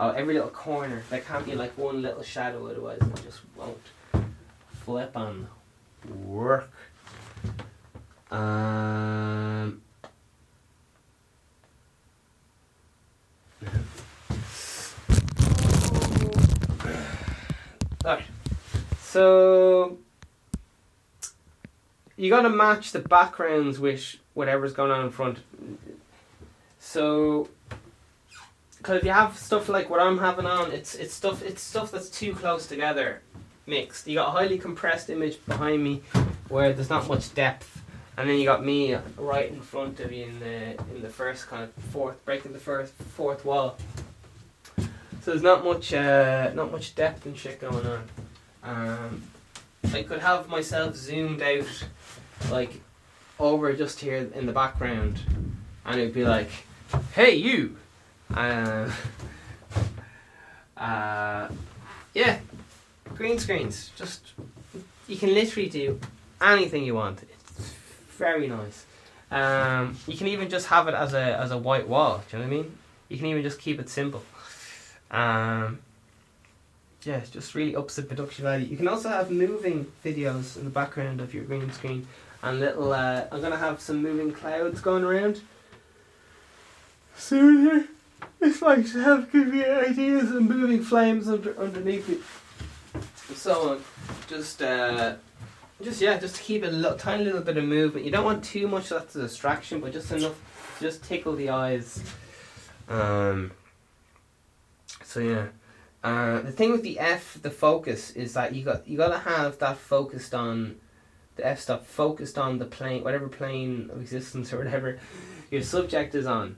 oh, 0.00 0.10
every 0.10 0.34
little 0.34 0.50
corner. 0.50 1.02
There 1.10 1.20
can't 1.20 1.44
be 1.44 1.54
like 1.54 1.76
one 1.76 2.02
little 2.02 2.22
shadow, 2.22 2.66
otherwise 2.66 2.98
it 3.00 3.22
just 3.22 3.40
won't 3.56 3.78
flip 4.84 5.16
on 5.16 5.48
work. 6.24 6.72
Um, 8.30 9.82
Alright. 18.04 18.24
So 19.00 19.98
you 22.16 22.30
gotta 22.30 22.50
match 22.50 22.92
the 22.92 23.00
backgrounds 23.00 23.78
with 23.78 24.16
whatever's 24.34 24.72
going 24.72 24.90
on 24.90 25.04
in 25.04 25.10
front. 25.10 25.38
So 26.78 27.48
because 28.78 28.98
if 28.98 29.04
you 29.04 29.10
have 29.10 29.38
stuff 29.38 29.68
like 29.68 29.88
what 29.88 30.00
I'm 30.00 30.18
having 30.18 30.46
on, 30.46 30.72
it's 30.72 30.94
it's 30.94 31.14
stuff 31.14 31.42
it's 31.42 31.62
stuff 31.62 31.90
that's 31.90 32.10
too 32.10 32.34
close 32.34 32.66
together 32.66 33.22
mixed. 33.66 34.06
You 34.06 34.16
got 34.16 34.28
a 34.28 34.32
highly 34.32 34.58
compressed 34.58 35.10
image 35.10 35.44
behind 35.46 35.82
me 35.82 36.02
where 36.48 36.72
there's 36.72 36.90
not 36.90 37.08
much 37.08 37.34
depth 37.34 37.82
and 38.16 38.28
then 38.28 38.38
you 38.38 38.44
got 38.44 38.64
me 38.64 38.96
right 39.16 39.50
in 39.50 39.60
front 39.60 40.00
of 40.00 40.12
you 40.12 40.26
in 40.26 40.38
the 40.40 40.72
in 40.94 41.02
the 41.02 41.08
first 41.08 41.48
kind 41.48 41.64
of 41.64 41.72
fourth 41.84 42.24
breaking 42.24 42.52
the 42.52 42.58
first 42.58 42.92
fourth 42.92 43.44
wall. 43.44 43.76
So 44.76 45.30
there's 45.30 45.42
not 45.42 45.64
much 45.64 45.92
uh, 45.92 46.52
not 46.54 46.70
much 46.70 46.94
depth 46.94 47.26
and 47.26 47.36
shit 47.36 47.60
going 47.60 47.86
on. 47.86 48.02
Um, 48.62 49.22
I 49.92 50.02
could 50.02 50.20
have 50.20 50.48
myself 50.48 50.96
zoomed 50.96 51.42
out 51.42 51.86
like 52.50 52.80
over 53.38 53.72
just 53.72 54.00
here 54.00 54.16
in 54.34 54.46
the 54.46 54.52
background, 54.52 55.20
and 55.84 56.00
it'd 56.00 56.14
be 56.14 56.24
like, 56.24 56.50
"Hey 57.12 57.34
you," 57.34 57.76
uh, 58.32 58.90
uh, 60.76 61.48
yeah, 62.14 62.38
green 63.14 63.38
screens. 63.38 63.90
Just 63.96 64.32
you 65.08 65.16
can 65.16 65.34
literally 65.34 65.68
do 65.68 66.00
anything 66.40 66.84
you 66.84 66.94
want 66.94 67.22
It's 67.22 67.72
very 68.16 68.48
nice. 68.48 68.86
Um, 69.30 69.96
you 70.06 70.16
can 70.16 70.28
even 70.28 70.48
just 70.48 70.68
have 70.68 70.88
it 70.88 70.94
as 70.94 71.12
a 71.14 71.38
as 71.38 71.50
a 71.50 71.58
white 71.58 71.88
wall. 71.88 72.22
Do 72.30 72.36
you 72.36 72.42
know 72.42 72.48
what 72.48 72.54
I 72.54 72.62
mean? 72.62 72.78
You 73.08 73.18
can 73.18 73.26
even 73.26 73.42
just 73.42 73.58
keep 73.58 73.80
it 73.80 73.88
simple. 73.88 74.22
Um, 75.10 75.80
yeah, 77.06 77.16
it 77.16 77.30
just 77.32 77.54
really 77.54 77.76
ups 77.76 77.96
the 77.96 78.02
production 78.02 78.44
value. 78.44 78.66
You 78.66 78.76
can 78.76 78.88
also 78.88 79.08
have 79.08 79.30
moving 79.30 79.90
videos 80.04 80.56
in 80.56 80.64
the 80.64 80.70
background 80.70 81.20
of 81.20 81.34
your 81.34 81.44
green 81.44 81.70
screen, 81.72 82.06
and 82.42 82.60
little. 82.60 82.92
Uh, 82.92 83.24
I'm 83.30 83.40
gonna 83.40 83.56
have 83.56 83.80
some 83.80 84.02
moving 84.02 84.32
clouds 84.32 84.80
going 84.80 85.04
around 85.04 85.40
soon 87.16 87.62
here. 87.62 87.88
It's 88.40 88.62
like 88.62 88.90
to 88.92 89.02
have 89.02 89.32
give 89.32 89.54
you 89.54 89.64
ideas 89.64 90.30
and 90.30 90.48
moving 90.48 90.82
flames 90.82 91.28
under 91.28 91.58
underneath 91.58 92.08
it. 92.08 92.20
and 93.28 93.36
So 93.36 93.72
on, 93.72 93.84
just. 94.28 94.62
Uh, 94.62 95.16
Just 95.82 96.00
yeah, 96.00 96.16
just 96.18 96.36
to 96.36 96.42
keep 96.42 96.62
a 96.62 96.66
little, 96.68 96.96
tiny 96.96 97.24
little 97.24 97.42
bit 97.42 97.56
of 97.56 97.64
movement. 97.64 98.06
You 98.06 98.12
don't 98.12 98.24
want 98.24 98.44
too 98.44 98.68
much 98.68 98.90
that's 98.90 99.16
a 99.16 99.22
distraction, 99.22 99.80
but 99.80 99.92
just 99.92 100.10
enough 100.12 100.36
to 100.78 100.84
just 100.84 101.02
tickle 101.02 101.34
the 101.34 101.50
eyes. 101.50 102.00
Um. 102.88 103.50
So 105.02 105.18
yeah, 105.18 105.46
uh, 106.04 106.42
the 106.42 106.52
thing 106.52 106.70
with 106.70 106.82
the 106.82 106.98
f, 106.98 107.38
the 107.40 107.50
focus 107.50 108.10
is 108.10 108.34
that 108.34 108.54
you 108.54 108.62
got 108.62 108.86
you 108.86 108.98
gotta 108.98 109.18
have 109.18 109.58
that 109.58 109.78
focused 109.78 110.34
on 110.34 110.76
the 111.36 111.46
f 111.46 111.60
stop 111.60 111.86
focused 111.86 112.36
on 112.38 112.58
the 112.58 112.66
plane, 112.66 113.02
whatever 113.02 113.26
plane 113.26 113.88
of 113.90 114.02
existence 114.02 114.52
or 114.52 114.58
whatever 114.58 114.98
your 115.50 115.62
subject 115.62 116.14
is 116.14 116.26
on. 116.26 116.56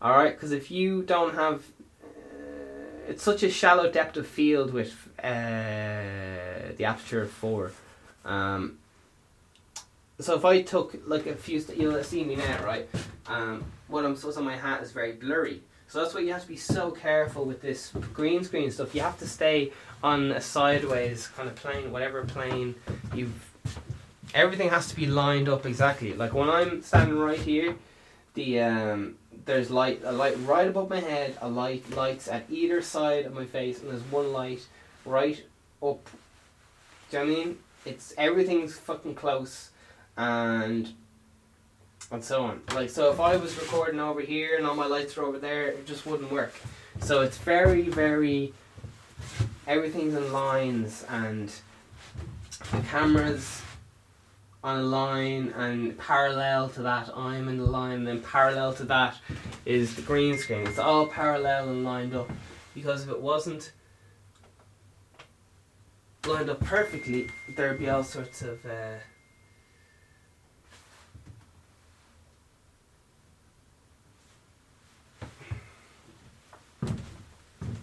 All 0.00 0.12
right, 0.12 0.32
because 0.32 0.52
if 0.52 0.70
you 0.70 1.02
don't 1.02 1.34
have, 1.34 1.64
uh, 2.04 3.08
it's 3.08 3.22
such 3.22 3.42
a 3.42 3.50
shallow 3.50 3.90
depth 3.90 4.16
of 4.16 4.28
field 4.28 4.72
with 4.72 4.94
uh, 5.18 6.72
the 6.76 6.84
aperture 6.84 7.22
of 7.22 7.32
four. 7.32 7.72
Um, 8.24 8.78
so 10.20 10.36
if 10.36 10.44
I 10.44 10.62
took 10.62 10.96
like 11.06 11.26
a 11.26 11.34
few, 11.34 11.58
st- 11.58 11.80
you'll 11.80 12.02
see 12.04 12.22
me 12.22 12.36
now, 12.36 12.64
right? 12.64 12.88
Um, 13.26 13.64
what 13.88 14.04
I'm 14.04 14.14
supposed 14.14 14.38
on 14.38 14.44
my 14.44 14.56
hat 14.56 14.82
is 14.82 14.92
very 14.92 15.12
blurry. 15.12 15.62
So 15.94 16.02
that's 16.02 16.12
why 16.12 16.22
you 16.22 16.32
have 16.32 16.42
to 16.42 16.48
be 16.48 16.56
so 16.56 16.90
careful 16.90 17.44
with 17.44 17.62
this 17.62 17.92
green 18.12 18.42
screen 18.42 18.72
stuff. 18.72 18.96
You 18.96 19.02
have 19.02 19.16
to 19.20 19.28
stay 19.28 19.70
on 20.02 20.32
a 20.32 20.40
sideways 20.40 21.28
kind 21.28 21.48
of 21.48 21.54
plane, 21.54 21.92
whatever 21.92 22.24
plane 22.24 22.74
you've. 23.14 23.52
Everything 24.34 24.70
has 24.70 24.88
to 24.88 24.96
be 24.96 25.06
lined 25.06 25.48
up 25.48 25.66
exactly. 25.66 26.12
Like 26.12 26.34
when 26.34 26.50
I'm 26.50 26.82
standing 26.82 27.16
right 27.16 27.38
here, 27.38 27.76
the 28.34 28.58
um, 28.58 29.14
there's 29.44 29.70
light 29.70 30.00
a 30.02 30.10
light 30.10 30.36
right 30.40 30.66
above 30.66 30.90
my 30.90 30.98
head, 30.98 31.38
a 31.40 31.48
light 31.48 31.88
lights 31.94 32.26
at 32.26 32.44
either 32.50 32.82
side 32.82 33.24
of 33.24 33.32
my 33.32 33.44
face, 33.44 33.80
and 33.80 33.88
there's 33.88 34.02
one 34.10 34.32
light 34.32 34.66
right 35.04 35.44
up. 35.80 36.10
Do 37.12 37.18
you 37.18 37.24
know 37.24 37.32
I 37.32 37.36
mean? 37.36 37.58
It's 37.84 38.12
everything's 38.18 38.76
fucking 38.76 39.14
close, 39.14 39.70
and 40.16 40.92
and 42.14 42.24
so 42.24 42.44
on. 42.44 42.62
Like 42.74 42.90
so, 42.90 43.10
if 43.12 43.20
I 43.20 43.36
was 43.36 43.58
recording 43.58 44.00
over 44.00 44.20
here 44.20 44.56
and 44.56 44.66
all 44.66 44.74
my 44.74 44.86
lights 44.86 45.16
were 45.16 45.24
over 45.24 45.38
there, 45.38 45.66
it 45.66 45.86
just 45.86 46.06
wouldn't 46.06 46.30
work. 46.30 46.54
So 47.00 47.20
it's 47.20 47.38
very 47.38 47.82
very. 47.82 48.52
Everything's 49.66 50.14
in 50.14 50.32
lines 50.32 51.04
and 51.08 51.50
the 52.70 52.80
cameras 52.82 53.62
on 54.62 54.78
a 54.78 54.82
line 54.82 55.52
and 55.56 55.96
parallel 55.98 56.68
to 56.70 56.82
that 56.82 57.10
I'm 57.14 57.48
in 57.48 57.58
the 57.58 57.64
line 57.64 57.98
and 57.98 58.06
then 58.06 58.22
parallel 58.22 58.72
to 58.74 58.84
that 58.84 59.16
is 59.66 59.94
the 59.94 60.02
green 60.02 60.38
screen. 60.38 60.66
It's 60.66 60.78
all 60.78 61.06
parallel 61.06 61.68
and 61.68 61.84
lined 61.84 62.14
up 62.14 62.30
because 62.74 63.04
if 63.04 63.10
it 63.10 63.20
wasn't 63.20 63.72
lined 66.26 66.48
up 66.48 66.60
perfectly 66.60 67.28
there'd 67.56 67.78
be 67.78 67.90
all 67.90 68.04
sorts 68.04 68.40
of 68.42 68.64
uh, 68.64 68.96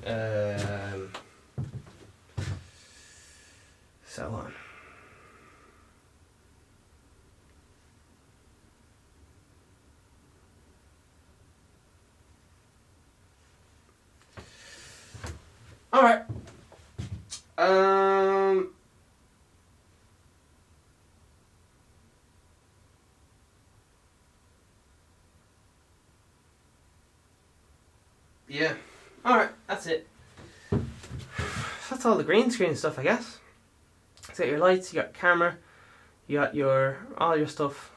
um, 0.06 1.12
so 4.06 4.28
on. 4.30 4.54
All 15.94 16.04
right. 16.04 16.24
Um. 17.58 18.70
Yeah. 28.48 28.74
All 29.24 29.38
right. 29.38 29.50
That's 29.68 29.86
it. 29.88 30.08
That's 32.02 32.08
all 32.08 32.18
the 32.18 32.24
green 32.24 32.50
screen 32.50 32.76
stuff, 32.76 32.98
I 32.98 33.04
guess. 33.04 33.38
You 34.28 34.36
got 34.36 34.48
your 34.48 34.58
lights. 34.58 34.92
You 34.92 35.04
got 35.04 35.14
camera. 35.14 35.58
You 36.26 36.40
got 36.40 36.56
your 36.56 36.98
all 37.16 37.38
your 37.38 37.46
stuff. 37.46 37.92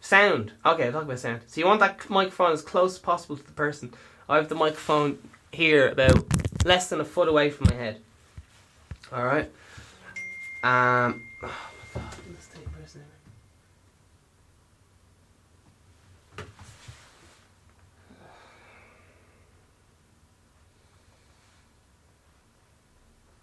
Sound. 0.00 0.52
Okay, 0.64 0.90
talk 0.90 1.02
about 1.02 1.18
sound. 1.18 1.42
So 1.46 1.60
you 1.60 1.66
want 1.66 1.80
that 1.80 2.08
microphone 2.08 2.52
as 2.52 2.62
close 2.62 2.94
as 2.94 2.98
possible 2.98 3.36
to 3.36 3.44
the 3.44 3.52
person. 3.52 3.92
I 4.26 4.36
have 4.36 4.48
the 4.48 4.54
microphone 4.54 5.18
here 5.52 5.90
about 5.90 6.24
less 6.64 6.88
than 6.88 6.98
a 6.98 7.04
foot 7.04 7.28
away 7.28 7.50
from 7.50 7.66
my 7.68 7.74
head. 7.74 8.00
All 9.12 9.26
right. 9.26 9.50
Um. 10.62 11.20
Oh 11.42 11.52
my 11.94 12.00
God, 12.00 12.14
let's 12.32 12.46
take 12.46 12.72
person 12.72 13.02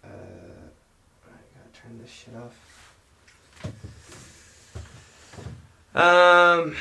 Uh, 0.04 0.08
I 0.08 1.38
gotta 1.54 1.81
this 2.00 2.10
shit 2.10 2.34
off. 2.34 2.56
Um. 5.94 6.76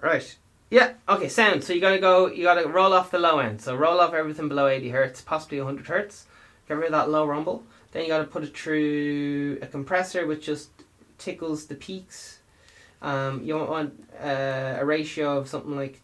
Right. 0.00 0.36
Yeah, 0.70 0.94
okay, 1.06 1.28
sound. 1.28 1.62
So 1.62 1.74
you 1.74 1.80
gotta 1.82 1.98
go, 1.98 2.28
you 2.28 2.44
gotta 2.44 2.66
roll 2.66 2.94
off 2.94 3.10
the 3.10 3.18
low 3.18 3.38
end. 3.38 3.60
So 3.60 3.76
roll 3.76 4.00
off 4.00 4.14
everything 4.14 4.48
below 4.48 4.66
80 4.66 4.88
hertz, 4.88 5.20
possibly 5.20 5.58
100 5.58 5.86
hertz. 5.86 6.24
Get 6.66 6.78
rid 6.78 6.86
of 6.86 6.92
that 6.92 7.10
low 7.10 7.26
rumble. 7.26 7.64
Then 7.92 8.04
you 8.04 8.08
gotta 8.08 8.24
put 8.24 8.42
it 8.42 8.56
through 8.56 9.58
a 9.60 9.66
compressor 9.66 10.26
which 10.26 10.46
just 10.46 10.70
tickles 11.18 11.66
the 11.66 11.74
peaks. 11.74 12.38
Um, 13.02 13.44
you 13.44 13.58
want 13.58 14.02
uh, 14.18 14.76
a 14.78 14.84
ratio 14.84 15.36
of 15.36 15.48
something 15.48 15.76
like 15.76 16.00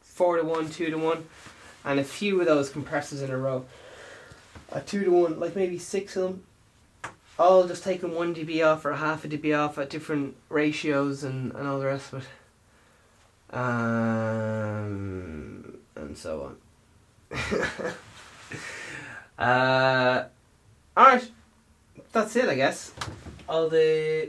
4 0.00 0.38
to 0.38 0.42
1, 0.42 0.70
2 0.70 0.90
to 0.90 0.98
1, 0.98 1.24
and 1.84 2.00
a 2.00 2.04
few 2.04 2.40
of 2.40 2.46
those 2.46 2.68
compressors 2.68 3.22
in 3.22 3.30
a 3.30 3.38
row. 3.38 3.64
A 4.72 4.80
2 4.80 5.04
to 5.04 5.10
1, 5.10 5.40
like 5.40 5.56
maybe 5.56 5.78
6 5.78 6.16
of 6.16 6.22
them 6.22 6.44
all 7.40 7.66
just 7.66 7.82
taking 7.82 8.14
one 8.14 8.34
dB 8.34 8.62
off 8.64 8.84
or 8.84 8.92
half 8.92 9.24
a 9.24 9.28
dB 9.28 9.58
off 9.58 9.78
at 9.78 9.88
different 9.88 10.36
ratios 10.50 11.24
and, 11.24 11.52
and 11.54 11.66
all 11.66 11.78
the 11.78 11.86
rest 11.86 12.12
of 12.12 12.22
it. 12.22 12.28
Um, 13.56 14.18
and 15.96 16.16
so 16.16 16.54
on. 17.30 17.38
uh, 19.44 20.24
Alright, 20.96 21.30
that's 22.12 22.36
it, 22.36 22.48
I 22.50 22.56
guess. 22.56 22.92
All 23.48 23.70
the 23.70 24.28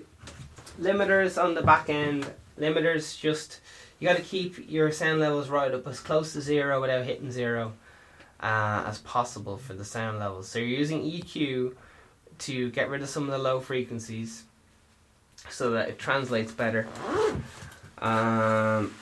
limiters 0.79 1.41
on 1.41 1.53
the 1.53 1.61
back 1.61 1.89
end, 1.89 2.25
limiters 2.57 3.19
just, 3.19 3.59
you 3.99 4.07
got 4.07 4.15
to 4.15 4.23
keep 4.23 4.69
your 4.69 4.89
sound 4.91 5.19
levels 5.19 5.49
right 5.49 5.73
up 5.73 5.85
as 5.85 5.99
close 5.99 6.31
to 6.33 6.41
zero 6.41 6.79
without 6.79 7.03
hitting 7.03 7.29
zero 7.29 7.73
uh, 8.41 8.83
as 8.87 8.99
possible 8.99 9.57
for 9.57 9.73
the 9.73 9.85
sound 9.85 10.19
levels. 10.19 10.47
So 10.47 10.59
you're 10.59 10.67
using 10.67 11.01
EQ 11.01 11.75
to 12.39 12.71
get 12.71 12.89
rid 12.89 13.01
of 13.01 13.09
some 13.09 13.23
of 13.23 13.31
the 13.31 13.37
low 13.37 13.59
frequencies 13.59 14.43
so 15.49 15.71
that 15.71 15.89
it 15.89 15.99
translates 15.99 16.51
better. 16.51 16.87
Um, 17.99 18.93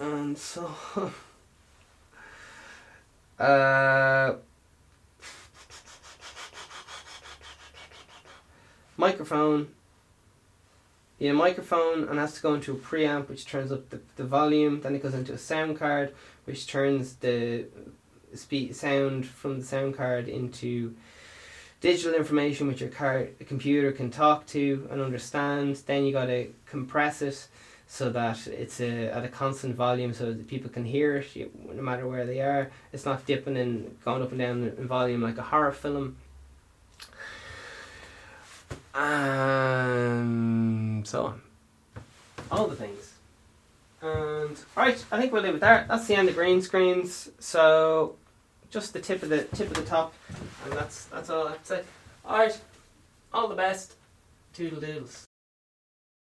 and 0.00 0.36
so, 0.36 0.74
uh, 3.38 4.34
microphone. 8.96 9.68
Yeah, 11.18 11.32
microphone 11.32 12.08
and 12.08 12.18
has 12.18 12.34
to 12.34 12.42
go 12.42 12.54
into 12.54 12.72
a 12.72 12.76
preamp 12.76 13.30
which 13.30 13.46
turns 13.46 13.72
up 13.72 13.88
the, 13.88 14.00
the 14.16 14.24
volume. 14.24 14.82
Then 14.82 14.94
it 14.94 15.02
goes 15.02 15.14
into 15.14 15.32
a 15.32 15.38
sound 15.38 15.78
card 15.78 16.14
which 16.44 16.66
turns 16.66 17.14
the 17.16 17.64
speed 18.34 18.76
sound 18.76 19.26
from 19.26 19.58
the 19.58 19.64
sound 19.64 19.96
card 19.96 20.28
into 20.28 20.94
digital 21.80 22.14
information 22.14 22.66
which 22.66 22.80
your 22.80 22.90
car 22.90 23.28
computer 23.46 23.92
can 23.92 24.10
talk 24.10 24.46
to 24.48 24.86
and 24.90 25.00
understand. 25.00 25.76
Then 25.86 26.04
you 26.04 26.12
got 26.12 26.26
to 26.26 26.52
compress 26.66 27.22
it 27.22 27.48
so 27.86 28.10
that 28.10 28.46
it's 28.48 28.80
a, 28.80 29.06
at 29.06 29.24
a 29.24 29.28
constant 29.28 29.74
volume 29.74 30.12
so 30.12 30.32
that 30.32 30.48
people 30.48 30.68
can 30.68 30.84
hear 30.84 31.16
it 31.16 31.50
no 31.74 31.82
matter 31.82 32.06
where 32.06 32.26
they 32.26 32.40
are. 32.40 32.70
It's 32.92 33.06
not 33.06 33.24
dipping 33.24 33.56
and 33.56 33.96
going 34.04 34.22
up 34.22 34.30
and 34.30 34.38
down 34.38 34.74
in 34.76 34.86
volume 34.86 35.22
like 35.22 35.38
a 35.38 35.42
horror 35.42 35.72
film. 35.72 36.16
Um, 38.96 40.24
so 41.04 41.26
on. 41.26 41.42
All 42.50 42.66
the 42.66 42.76
things. 42.76 43.12
And 44.00 44.58
right, 44.74 45.04
I 45.12 45.20
think 45.20 45.32
we'll 45.32 45.42
leave 45.42 45.56
it 45.56 45.60
there. 45.60 45.84
That's 45.88 46.06
the 46.06 46.14
end 46.14 46.30
of 46.30 46.34
green 46.34 46.62
screens. 46.62 47.28
So 47.38 48.16
just 48.70 48.94
the 48.94 49.00
tip 49.00 49.22
of 49.22 49.28
the 49.28 49.44
tip 49.44 49.68
of 49.68 49.74
the 49.74 49.82
top, 49.82 50.14
and 50.64 50.72
that's 50.72 51.04
that's 51.06 51.28
all 51.28 51.46
I 51.46 51.50
have 51.52 51.60
to 51.62 51.66
say. 51.66 51.82
All 52.24 52.38
right, 52.38 52.58
all 53.34 53.48
the 53.48 53.54
best. 53.54 53.96
Toodle 54.54 54.80
doodles. 54.80 55.26